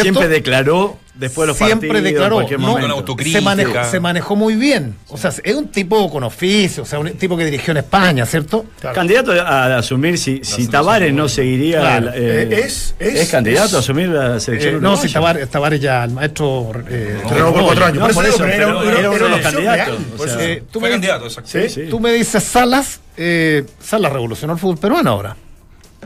[0.02, 0.20] ¿Cierto?
[0.20, 2.76] Siempre declaró después de los siempre partidos, en declaró, cualquier no,
[3.24, 4.94] se, manejó, se manejó muy bien.
[5.08, 8.26] O sea, es un tipo con oficio, o sea, un tipo que dirigió en España,
[8.26, 8.66] ¿cierto?
[8.92, 11.80] Candidato a, asumir si, si Tavares no seguiría.
[11.80, 12.10] Claro.
[12.14, 14.74] eh, Eh, es- es- candidato es- a asumir la selección.
[14.74, 16.70] Eh, no, si Tavares, Tavares ya, el maestro.
[16.90, 17.98] Eh, Renovó por cuatro años.
[18.00, 20.06] No, Por por eso, eso, pero era, era- era uno de los candidatos, real.
[20.12, 21.50] o Por sea, eso- eh, tú, Fue me, candidato, exacto.
[21.50, 21.68] ¿sí?
[21.70, 21.82] Sí.
[21.88, 25.36] tú me dices Salas, eh, Salas revolucionó el fútbol peruano ahora.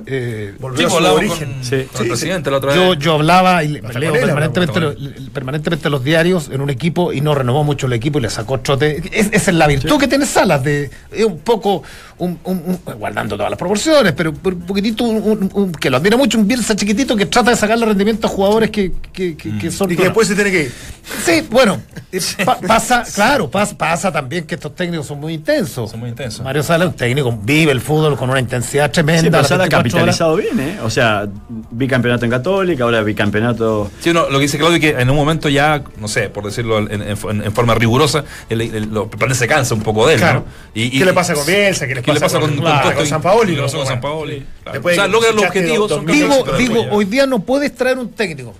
[0.06, 1.52] Eh, Volvió Sí, a su origen.
[1.54, 1.84] con, Sí.
[1.92, 2.98] con el presidente la otra yo, vez.
[3.00, 7.20] yo hablaba y le- leo permanentemente, hablamos, lo- permanentemente los diarios en un equipo y
[7.20, 9.02] no renovó mucho el equipo y le sacó trote.
[9.12, 11.82] Es, esa es la virtud que tiene Salas, de, es un poco,
[12.18, 15.98] un, un- un- guardando todas las proporciones, pero un poquitito, un- un- un- que lo
[15.98, 19.58] admira mucho, un Bielsa chiquitito que trata de sacarle rendimiento a jugadores que, que- que-
[19.58, 19.90] que son...
[19.92, 20.72] Y que después se tiene que ir.
[21.24, 21.80] Sí, bueno,
[22.44, 25.90] pa- pasa, claro, pasa, pasa también que estos técnicos son muy intensos.
[25.90, 26.42] Son muy intensos.
[26.42, 29.42] Mario Sala es un técnico, vive el fútbol con una intensidad tremenda.
[29.44, 30.36] Sí, pero las Sala ha 24 horas.
[30.36, 30.80] capitalizado bien, ¿eh?
[30.84, 31.28] O sea,
[31.70, 33.90] bicampeonato en Católica, ahora bicampeonato.
[34.00, 36.44] Sí, no, lo que dice Claudio es que en un momento ya, no sé, por
[36.44, 40.20] decirlo en, en- en- en forma rigurosa, el, el- se cansa un poco de él,
[40.20, 40.40] Claro.
[40.40, 40.52] ¿no?
[40.74, 41.86] Y, ¿Qué le pasa con Bielsa?
[41.86, 43.06] ¿Qué le ¿Qué le pasa con, con- con, claro, con esto?
[43.06, 43.50] San Paoli?
[43.52, 43.86] ¿Qué le pasó con.
[43.86, 44.46] San Paoli?
[44.64, 44.80] Claro.
[44.84, 48.10] O sea, logran los objetivos, dos- son dos Digo, hoy día no puedes traer un
[48.10, 48.54] técnico.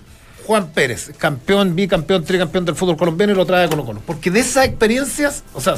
[0.45, 4.01] Juan Pérez, campeón, bicampeón, tricampeón del fútbol colombiano y lo trae a Colo Colo.
[4.05, 5.75] Porque de esas experiencias, o sea,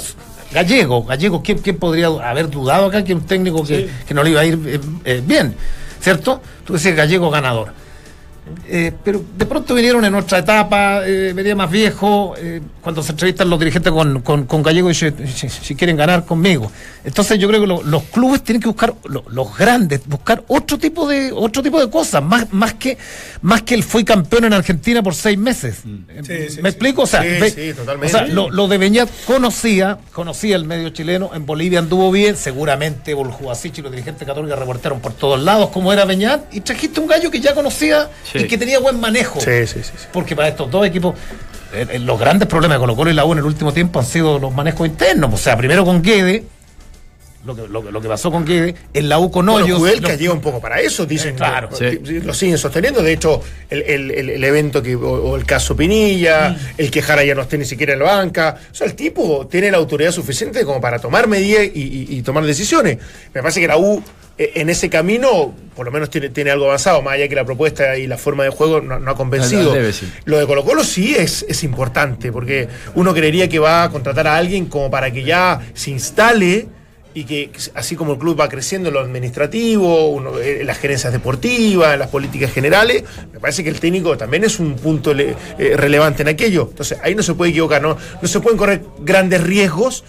[0.51, 4.31] Gallego, Gallego, ¿quién, quién podría haber dudado acá que un técnico que, que no le
[4.31, 5.55] iba a ir eh, eh, bien?
[5.99, 6.41] ¿Cierto?
[6.65, 7.73] Tú decías Gallego ganador.
[8.67, 13.11] Eh, pero de pronto vinieron en otra etapa, eh, venía más viejo, eh, cuando se
[13.13, 16.69] entrevistan los dirigentes con, con, con Gallego, dice, si, si quieren ganar conmigo.
[17.05, 20.77] Entonces yo creo que lo- los clubes tienen que buscar, lo- los grandes, buscar otro
[20.77, 22.97] tipo de otro tipo de cosas, más, más, que,
[23.41, 25.77] más que él fue campeón en Argentina por seis meses.
[26.09, 26.75] Eh, Sí, sí, ¿Me sí.
[26.75, 27.03] explico?
[27.03, 27.75] O sea, Sí, ve-
[28.05, 32.35] o sea, lo, lo de Beñat conocía, conocía el medio chileno, en Bolivia anduvo bien,
[32.35, 36.99] seguramente Boljubasic y los dirigentes católicos reportaron por todos lados cómo era Beñat, y trajiste
[36.99, 38.39] un gallo que ya conocía Sí.
[38.39, 39.39] y que tenía buen manejo.
[39.39, 39.91] Sí, sí, sí.
[39.95, 40.07] sí.
[40.11, 41.15] Porque para estos dos equipos,
[41.73, 43.99] eh, eh, los grandes problemas de Colo Colo y la U en el último tiempo
[43.99, 45.33] han sido los manejos internos.
[45.33, 46.43] O sea, primero con Guede,
[47.45, 49.79] lo que, lo, que- lo que pasó con Guede, en la U con Bueno, Hoyos.
[49.79, 51.31] Kudelka lo- llega un poco para eso, dicen.
[51.33, 51.97] Eh, claro, que- sí.
[51.99, 53.01] que Lo siguen sosteniendo.
[53.01, 57.01] De hecho, el, el- el- el evento que, o, o el caso Pinilla, el que
[57.01, 58.57] Jara ya no esté ni siquiera en la banca.
[58.71, 62.21] O sea, el tipo tiene la autoridad suficiente como para tomar medidas y, y- y
[62.21, 62.97] tomar decisiones.
[63.33, 64.01] Me parece que la U,
[64.37, 67.45] eh, en ese camino, por lo menos tiene, tiene algo avanzado, más allá que la
[67.45, 69.73] propuesta y la forma de juego no, no ha convencido.
[69.73, 70.09] Debe, sí.
[70.25, 74.27] Lo de Colo Colo sí es, es importante, porque uno creería que va a contratar
[74.27, 76.67] a alguien como para que ya se instale
[77.15, 80.23] y que así como el club va creciendo en lo administrativo,
[80.63, 85.11] las gerencias deportivas, las políticas generales, me parece que el técnico también es un punto
[85.11, 85.35] eh,
[85.75, 86.67] relevante en aquello.
[86.69, 90.03] Entonces ahí no se puede equivocar, no, no se pueden correr grandes riesgos.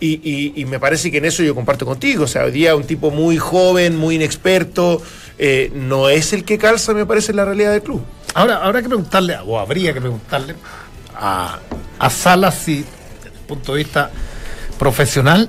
[0.00, 2.24] Y, y- y me parece que en eso yo comparto contigo.
[2.24, 5.00] O sea, hoy día un tipo muy joven, muy inexperto,
[5.38, 8.02] eh, no es el que calza, me parece, en la realidad del club.
[8.34, 10.56] Ahora, habrá que preguntarle, o habría que preguntarle
[11.14, 11.60] a,
[11.98, 12.84] a Salas si,
[13.22, 14.10] desde el punto de vista
[14.78, 15.48] profesional,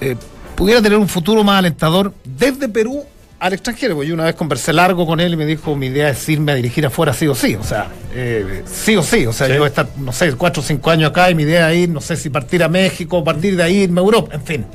[0.00, 0.16] eh,
[0.54, 3.04] pudiera tener un futuro más alentador desde Perú
[3.38, 3.94] al extranjero.
[3.94, 6.52] Porque yo una vez conversé largo con él y me dijo, mi idea es irme
[6.52, 7.54] a dirigir afuera sí o sí.
[7.54, 9.26] O sea, eh, sí o sí.
[9.26, 9.52] O sea, Sí.
[9.54, 11.78] yo voy a estar, no sé, cuatro o cinco años acá y mi idea es
[11.80, 14.66] ir, no sé si partir a México, partir de ahí, irme a Europa, en fin.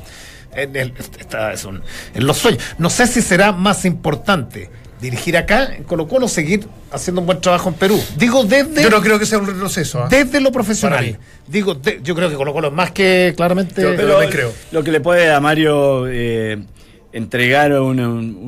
[0.54, 1.82] En, el- esta es un-
[2.14, 2.62] en los sueños.
[2.78, 4.70] No sé si será más importante
[5.02, 8.00] dirigir acá en Colo Colo seguir haciendo un buen trabajo en Perú.
[8.16, 8.82] Digo desde...
[8.82, 10.04] Yo no creo que sea un retroceso.
[10.04, 10.08] ¿ah?
[10.08, 11.18] Desde lo profesional.
[11.46, 13.82] Digo, de- yo creo que Colo Colo es más que claramente.
[13.82, 14.52] Yo- Pero me creo.
[14.70, 16.56] lo que le puede a Mario eh,
[17.12, 18.38] entregar un- un-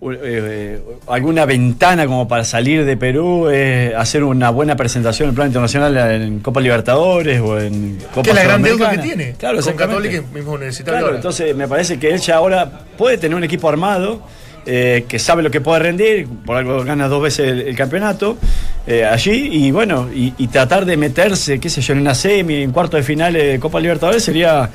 [0.00, 5.26] un- eh, eh, alguna ventana como para salir de Perú, es hacer una buena presentación
[5.26, 8.90] en el plan internacional en Copa Libertadores o en Copa que es la gran deuda
[8.92, 9.32] que tiene.
[9.36, 9.74] Claro, con.
[9.74, 10.92] Católica mismo universitario.
[10.92, 11.16] Claro, ahora.
[11.16, 14.22] entonces me parece que él ya ahora puede tener un equipo armado,
[14.70, 18.36] eh, que sabe lo que puede rendir, por algo gana dos veces el, el campeonato
[18.86, 22.62] eh, allí, y bueno, y, y tratar de meterse, qué sé yo, en una semi,
[22.62, 24.68] en cuarto de final de Copa Libertadores sería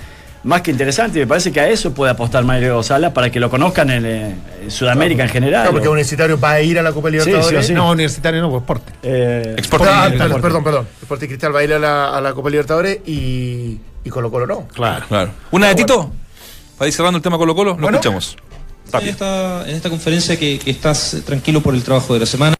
[0.46, 1.20] más que interesante.
[1.20, 4.06] y Me parece que a eso puede apostar Mario Sala para que lo conozcan en,
[4.06, 5.62] eh, en Sudamérica en general.
[5.62, 7.48] Claro, porque o- Universitario va a ir a la Copa Libertadores.
[7.48, 7.74] sí o sí.
[7.74, 8.92] No, universitario no, pues deporte.
[9.04, 9.88] eh, Exporte.
[9.90, 10.88] Ah, perdón, perdón.
[11.00, 14.46] Deporte Cristal va a ir a la, a la Copa Libertadores y, y Colo Colo
[14.48, 14.68] no.
[14.74, 15.06] Claro.
[15.08, 15.32] Claro.
[15.52, 16.12] Una de Tito,
[16.78, 17.98] para ir cerrando el tema Colo Colo, lo Bueno.
[18.00, 18.36] escuchamos.
[18.92, 22.56] En esta, en esta conferencia que, estás tranquilo por el trabajo de la semana.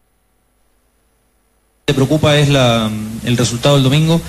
[1.84, 2.90] Te preocupa es la,
[3.24, 4.20] el resultado del domingo,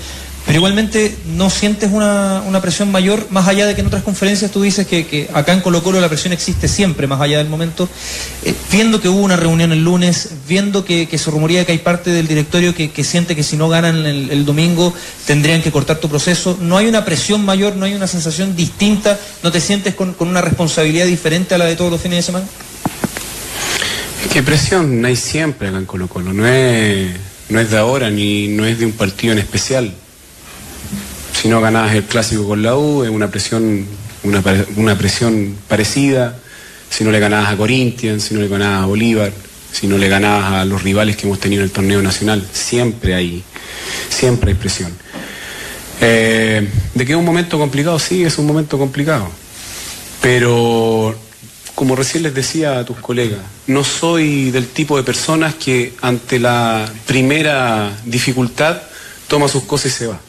[0.46, 4.62] pero igualmente no sientes una, presión mayor, más allá de que en otras conferencias tú
[4.62, 7.88] dices que, acá en Colo Colo la presión existe siempre, más allá del momento.
[8.44, 12.10] Eh, viendo que hubo una reunión el lunes, viendo que, se rumorea que hay parte
[12.10, 14.94] del directorio que, siente que si no ganan el, domingo
[15.26, 19.18] tendrían que cortar tu proceso, ¿no hay una presión mayor, no hay una sensación distinta,
[19.42, 22.46] no te sientes con, una responsabilidad diferente a la de todos los fines de semana?
[24.32, 26.30] ¿Qué presión hay siempre acá en Colo Colo?
[26.46, 27.16] Es,
[27.48, 29.92] no es de ahora ni no es de un partido en especial.
[31.40, 33.86] Si no ganabas el clásico con la U, es una presión,
[34.22, 36.38] una, presión parecida.
[36.88, 39.32] Si no le ganabas a Corinthians, si no le ganabas a Bolívar,
[39.70, 43.14] si no le ganabas a los rivales que hemos tenido en el torneo nacional, siempre
[43.14, 43.44] hay,
[44.08, 44.90] siempre hay presión.
[46.00, 49.28] Eh, de que es un momento complicado, sí, es un momento complicado.
[50.22, 51.14] Pero,
[51.74, 56.38] como recién les decía a tus colegas, no soy del tipo de personas que ante
[56.38, 58.80] la primera dificultad
[59.28, 60.20] toma sus cosas y se va.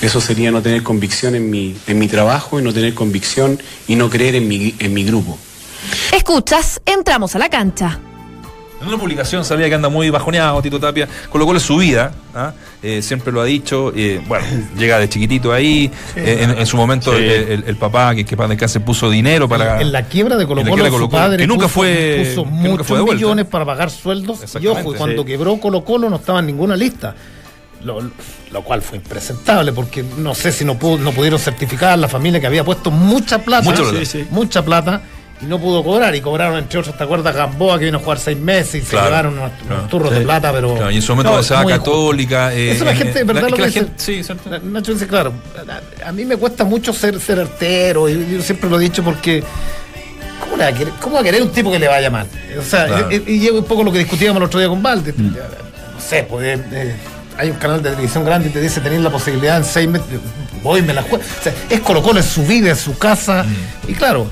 [0.00, 3.96] Eso sería no tener convicción en mi, en mi trabajo y no tener convicción y
[3.96, 5.38] no creer en mi, en mi grupo.
[6.12, 7.98] Escuchas, entramos a la cancha.
[8.80, 11.78] En una publicación sabía que anda muy bajoneado Tito Tapia, con lo cual es su
[11.78, 12.52] vida, ¿ah?
[12.80, 14.46] Eh, siempre lo ha dicho, eh, bueno,
[14.78, 17.24] llega de chiquitito ahí, eh, en, en su momento Sí.
[17.24, 19.80] el, el- el papá que, que para de se puso dinero para...
[19.80, 22.68] en la quiebra de Colo Colo, su padre que nunca puso, fue- puso que nunca
[22.68, 24.44] muchos fue millones para pagar sueldos.
[24.60, 25.26] Y ojo, y cuando Sí.
[25.28, 27.16] quebró Colo Colo no estaba en ninguna lista.
[27.84, 28.00] Lo,
[28.50, 32.40] lo cual fue impresentable porque no sé si no, pudo- no pudieron certificar la familia
[32.40, 33.98] que había puesto mucha plata, Mucha plata.
[34.00, 34.26] Sí, sí.
[34.30, 35.00] mucha plata
[35.40, 37.36] y no pudo cobrar y cobraron entre otros, ¿te acuerdas?
[37.36, 39.04] Gamboa que vino a jugar seis meses y Claro.
[39.04, 39.82] se llevaron unos, unos Claro.
[39.88, 42.52] turros de plata, pero Claro, y en su momento No, muy católica.
[42.52, 43.48] eh, Eso la eh, gente, ¿verdad?
[43.48, 43.78] lo que dice?
[43.80, 44.50] gente- sí, ¿cierto?
[44.50, 45.32] Na- Nacho dice, claro,
[46.02, 49.04] a, a mí me cuesta mucho ser, ser artero, y yo siempre lo he dicho
[49.04, 49.44] porque.
[50.40, 52.26] ¿Cómo, le va a querer, ¿Cómo va a querer un tipo que le vaya mal?
[52.58, 53.08] O sea, Claro.
[53.12, 55.12] y, y un poco lo que discutíamos el otro día con Valde.
[55.16, 56.58] No sé, pues.
[56.58, 56.96] eh, eh,
[57.38, 60.06] hay un canal de televisión grande y te dice tenéis la posibilidad en seis meses.
[60.62, 61.18] Voy, me la juego.
[61.18, 63.46] O sea, es Colo Colo, es su vida, es su casa.
[63.86, 64.28] Y claro.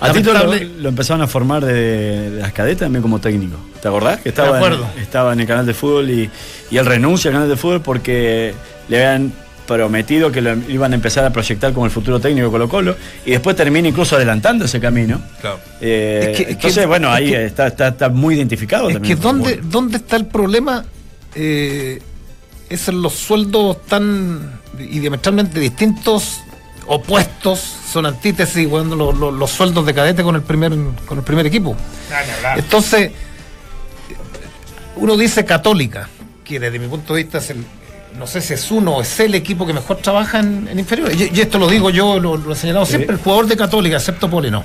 [0.00, 3.56] A Tito lo, lo empezaron a formar de, de las cadetas también como técnico.
[3.80, 4.20] ¿Te acordás?
[4.20, 4.58] Que estaba.
[4.60, 6.28] En, estaba en el canal de fútbol y,
[6.72, 8.52] y él renuncia al canal de fútbol porque
[8.88, 9.32] le habían
[9.66, 12.96] prometido que lo iban a empezar a proyectar como el futuro técnico de Colo Colo
[13.24, 15.22] y después termina incluso adelantando ese camino.
[15.40, 15.60] Claro.
[15.80, 18.88] Eh, Es que- es que- entonces, bueno, es ahí que- está, está, está muy identificado
[18.88, 19.16] Es también.
[19.16, 20.84] que ¿dónde, ¿dónde está el problema?
[21.36, 22.02] Eh,
[22.72, 26.40] es los sueldos tan y diametralmente distintos,
[26.86, 27.60] opuestos,
[27.92, 30.72] son antítesis, bueno, los, los- los sueldos de cadete con el primer
[31.06, 31.76] con el primer equipo.
[32.58, 33.12] Entonces,
[34.96, 36.08] uno dice católica,
[36.44, 37.64] que desde mi punto de vista es el,
[38.18, 41.18] no sé si es uno o es el equipo que mejor trabaja en, en inferiores.
[41.18, 43.96] Y, y esto lo digo yo, lo, lo he señalado siempre, el jugador de católica,
[43.96, 44.64] excepto Poli, no.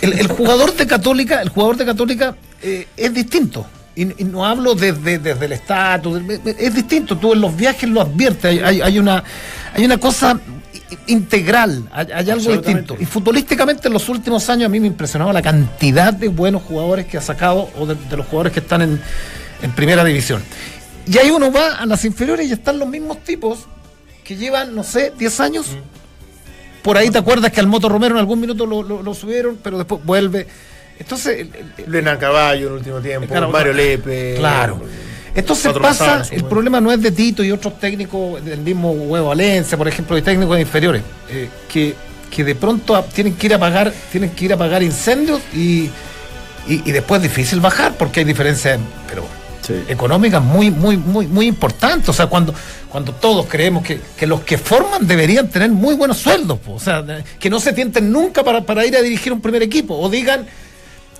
[0.00, 3.64] El, el jugador de Católica, el jugador de Católica eh, es distinto.
[3.94, 6.20] Y, y no hablo desde, desde el estatus,
[6.58, 7.16] es distinto.
[7.18, 8.44] Tú en los viajes lo adviertes.
[8.46, 9.22] Hay, hay- hay una,
[9.74, 10.40] hay una cosa
[11.06, 12.96] integral, hay, hay algo distinto.
[13.00, 17.06] Y futbolísticamente en los últimos años a mí me impresionaba la cantidad de buenos jugadores
[17.06, 19.00] que ha sacado o de, de los jugadores que están en,
[19.62, 20.42] en primera división.
[21.06, 23.60] Y ahí uno va a las inferiores y están los mismos tipos
[24.24, 25.66] que llevan, no sé, 10 años.
[26.82, 29.58] Por ahí te acuerdas que al Moto Romero en algún minuto lo, lo- lo subieron,
[29.62, 30.46] pero después vuelve.
[31.02, 31.46] Entonces,
[31.86, 33.72] Lena Caballo en el último tiempo, Claro, Mario.
[33.72, 34.36] Lepe.
[34.38, 34.80] Claro.
[35.34, 36.48] Entonces pasa, el bueno.
[36.48, 40.22] problema no es de Tito y otros técnicos del mismo Huevo Valencia, por ejemplo, y
[40.22, 41.94] técnicos inferiores, eh, que,
[42.30, 45.84] que de pronto tienen que ir a pagar, tienen que ir a pagar incendios y,
[46.68, 48.78] y, y después es difícil bajar porque hay diferencias,
[49.08, 49.26] pero
[49.62, 49.74] Sí.
[49.88, 52.08] económicas muy, muy, muy, muy importantes.
[52.08, 52.52] O sea, cuando,
[52.88, 56.72] cuando todos creemos que, que los que forman deberían tener muy buenos sueldos, po.
[56.72, 57.04] o sea,
[57.38, 60.46] que no se tienten nunca para, para ir a dirigir un primer equipo, o digan,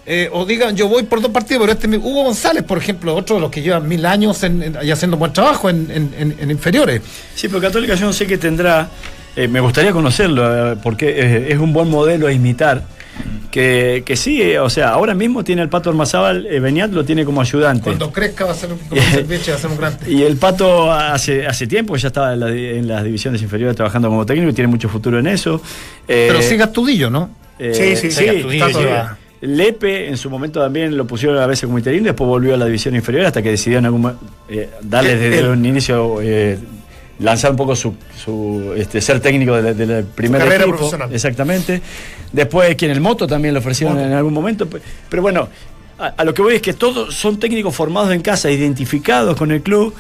[0.07, 3.37] eh, o digan, yo voy por dos partidos, pero este Hugo González, por ejemplo, otro
[3.37, 6.37] de los que llevan mil años en- en- y haciendo buen trabajo en, en- en-
[6.41, 7.01] en inferiores.
[7.35, 8.89] Sí, pero Católica yo no sé qué tendrá.
[9.35, 12.83] eh, me gustaría conocerlo, eh, porque es un buen modelo a imitar.
[13.51, 17.05] Que, que sí, eh, o sea, ahora mismo tiene el Pato Armazábal, eh, Beñat lo
[17.05, 17.85] tiene como ayudante.
[17.85, 20.11] Cuando crezca va a ser un, como va a ser un grande.
[20.11, 24.09] Y el Pato hace, hace tiempo ya estaba en, la- en las divisiones inferiores trabajando
[24.09, 25.61] como técnico y tiene mucho futuro en eso.
[26.09, 27.31] Eh, Pero sigue Astudillo, ¿no?
[27.59, 29.22] eh, Sí, sí, sí, Astudillo, está sí.
[29.43, 32.65] Lepe en su momento también lo pusieron a veces como interino, después volvió a la
[32.67, 34.13] división inferior hasta que decidió en algún
[34.49, 35.47] eh, darle Él- desde él.
[35.49, 36.59] un inicio eh,
[37.19, 40.77] lanzar un poco su, su, este, ser técnico del de, primer carrera equipo.
[40.79, 41.13] profesional.
[41.13, 41.83] Exactamente.
[42.33, 44.07] Después quien el moto también lo ofrecieron Moto.
[44.07, 44.67] en algún momento.
[44.69, 45.49] pe- Pero bueno,
[45.99, 49.51] a, a lo que voy es que todos son técnicos formados en casa, identificados con
[49.51, 49.93] el club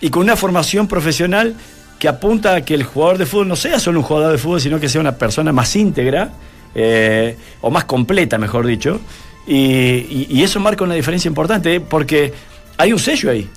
[0.00, 1.54] y con una formación profesional
[1.98, 4.60] que apunta a que el jugador de fútbol no sea solo un jugador de fútbol,
[4.60, 6.30] sino que sea una persona más íntegra
[6.78, 9.00] eh, o más completa, mejor dicho.
[9.46, 11.80] Y, y- y eso marca una diferencia importante, ¿eh?
[11.80, 12.32] porque
[12.76, 13.48] hay un sello ahí.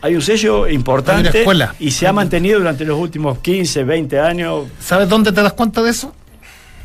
[0.00, 1.44] Hay un sello importante
[1.78, 4.64] y se ha mantenido durante los últimos 15, 20 años.
[4.80, 6.12] ¿Sabes dónde te das cuenta de eso?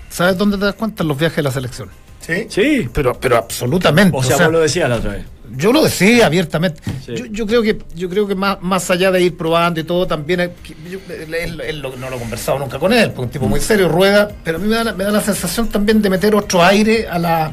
[0.09, 1.01] ¿Sabes dónde te das cuenta?
[1.03, 1.89] En los viajes de la selección.
[2.19, 2.45] ¿Sí?
[2.49, 4.15] Sí, Pero, pero absolutamente.
[4.15, 5.25] o sea, vos lo decías la otra vez.
[5.55, 6.81] Yo lo decía abiertamente.
[7.05, 7.13] Sí.
[7.15, 10.05] Yo, yo creo que yo creo que más, más allá de ir probando y todo,
[10.07, 10.51] también
[10.89, 13.87] yo- él- no lo he conversado nunca con él, porque es un tipo muy serio,
[13.87, 17.07] rueda, pero a mí me da, me da la sensación también de meter otro aire
[17.07, 17.51] a la,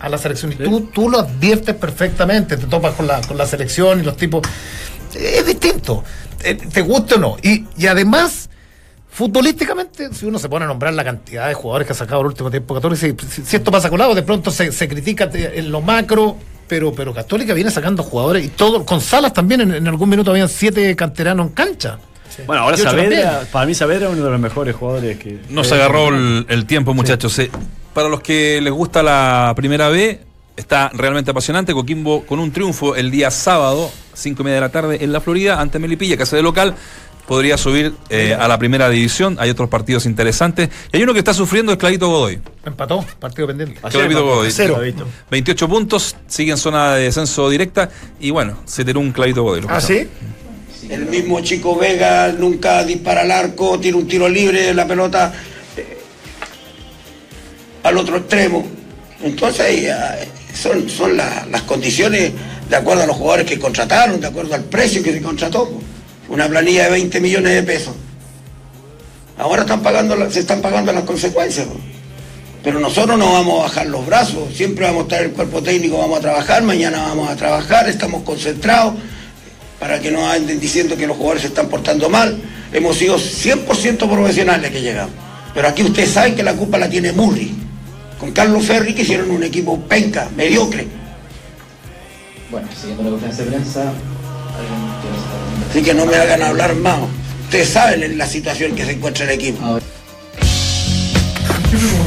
[0.00, 0.52] a la selección.
[0.52, 4.16] Y tú, tú lo adviertes perfectamente, te topas con la, con la selección y los
[4.18, 4.42] tipos.
[5.14, 6.04] Es distinto,
[6.44, 7.36] eh, te guste o no.
[7.42, 8.49] Y, y además,
[9.10, 12.28] futbolísticamente, si uno se pone a nombrar la cantidad de jugadores que ha sacado el
[12.28, 15.70] último tiempo Católica, si, si- si esto pasa colado, de pronto se, se critica en
[15.70, 16.36] lo macro,
[16.68, 20.30] pero, pero Católica viene sacando jugadores y todo, con Salas también en, en algún minuto
[20.30, 21.98] habían siete canteranos en cancha.
[22.46, 25.40] Bueno, ahora Saavedra, para mí Saavedra es uno de los mejores jugadores que...
[25.50, 27.38] Nos eh, agarró el, el tiempo, muchachos.
[27.40, 27.50] Eh,
[27.92, 30.20] Para los que les gusta la primera B,
[30.56, 31.74] está realmente apasionante.
[31.74, 35.20] Coquimbo con un triunfo el día sábado, cinco y media de la tarde, en la
[35.20, 36.76] Florida, ante Melipilla, que hace de local.
[37.26, 39.36] Podría subir eh, a la primera división.
[39.40, 40.68] Hay otros partidos interesantes.
[40.92, 42.40] Y hay uno que está sufriendo, es Clarito Godoy.
[42.64, 43.80] Empató, partido pendiente.
[43.90, 44.50] Clarito Godoy.
[44.50, 44.80] Cero.
[45.30, 47.90] 28 puntos, sigue en zona de descenso directa.
[48.18, 49.62] Y bueno, se tiró un Clarito Godoy.
[49.68, 50.06] ¿Ah, sí?
[50.88, 55.32] El mismo Chico Vega nunca dispara al arco, tira un tiro libre, la pelota
[55.76, 55.98] eh,
[57.84, 58.66] al otro extremo.
[59.22, 59.94] Entonces eh,
[60.54, 62.32] son, son la- las condiciones
[62.68, 65.70] de acuerdo a los jugadores que contrataron, de acuerdo al precio que se contrató.
[66.30, 67.94] Una planilla de 20 millones de pesos.
[69.36, 71.66] Ahora están pagando, se están pagando las consecuencias.
[71.66, 71.76] po.
[72.62, 75.98] Pero nosotros no vamos a bajar los brazos, siempre vamos a estar el cuerpo técnico,
[75.98, 78.94] vamos a trabajar, mañana vamos a trabajar, estamos concentrados
[79.78, 82.38] para que no anden diciendo que los jugadores se están portando mal.
[82.70, 85.14] Hemos sido 100% profesionales que llegamos.
[85.54, 87.54] Pero aquí ustedes saben que la culpa la tiene Murri.
[88.18, 90.86] Con Carlos Ferri que hicieron un equipo penca, mediocre.
[92.50, 93.92] Bueno, siguiendo la conferencia de prensa,
[95.70, 96.98] Así que no me hagan hablar más.
[97.44, 99.78] Ustedes saben en la situación que se encuentra el equipo.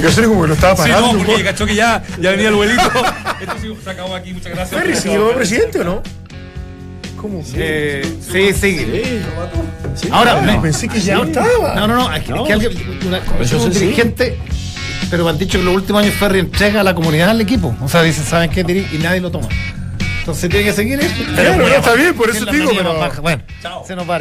[0.01, 1.13] Yo sé como que lo estaba Sí, pagando.
[1.13, 2.81] no, porque cachó que ya, ya venía el vuelito.
[3.41, 4.81] Esto sí, se acabó aquí, muchas gracias.
[4.81, 6.03] Ferry se llevó presidente o no?
[7.15, 7.41] ¿Cómo?
[7.55, 8.85] Eh, sí, sí.
[10.11, 11.21] Ahora, Ah, me- pensé que ya Sí.
[11.27, 11.75] estaba.
[11.75, 12.13] No, no, no.
[12.13, 12.71] Es que, es que alguien,
[13.07, 13.79] una conversación Eso con un sí.
[13.79, 14.37] dirigente,
[15.09, 17.73] pero me han dicho que los últimos años Ferry entrega a la comunidad al equipo.
[17.81, 18.61] O sea, dicen, ¿saben qué?
[18.91, 19.47] Y nadie lo toma.
[20.23, 21.21] Entonces tiene que seguir esto.
[21.33, 23.21] Claro, no, está bien, por Es eso la digo, pero-.
[23.21, 23.43] Bueno,
[23.85, 24.19] se nos va a.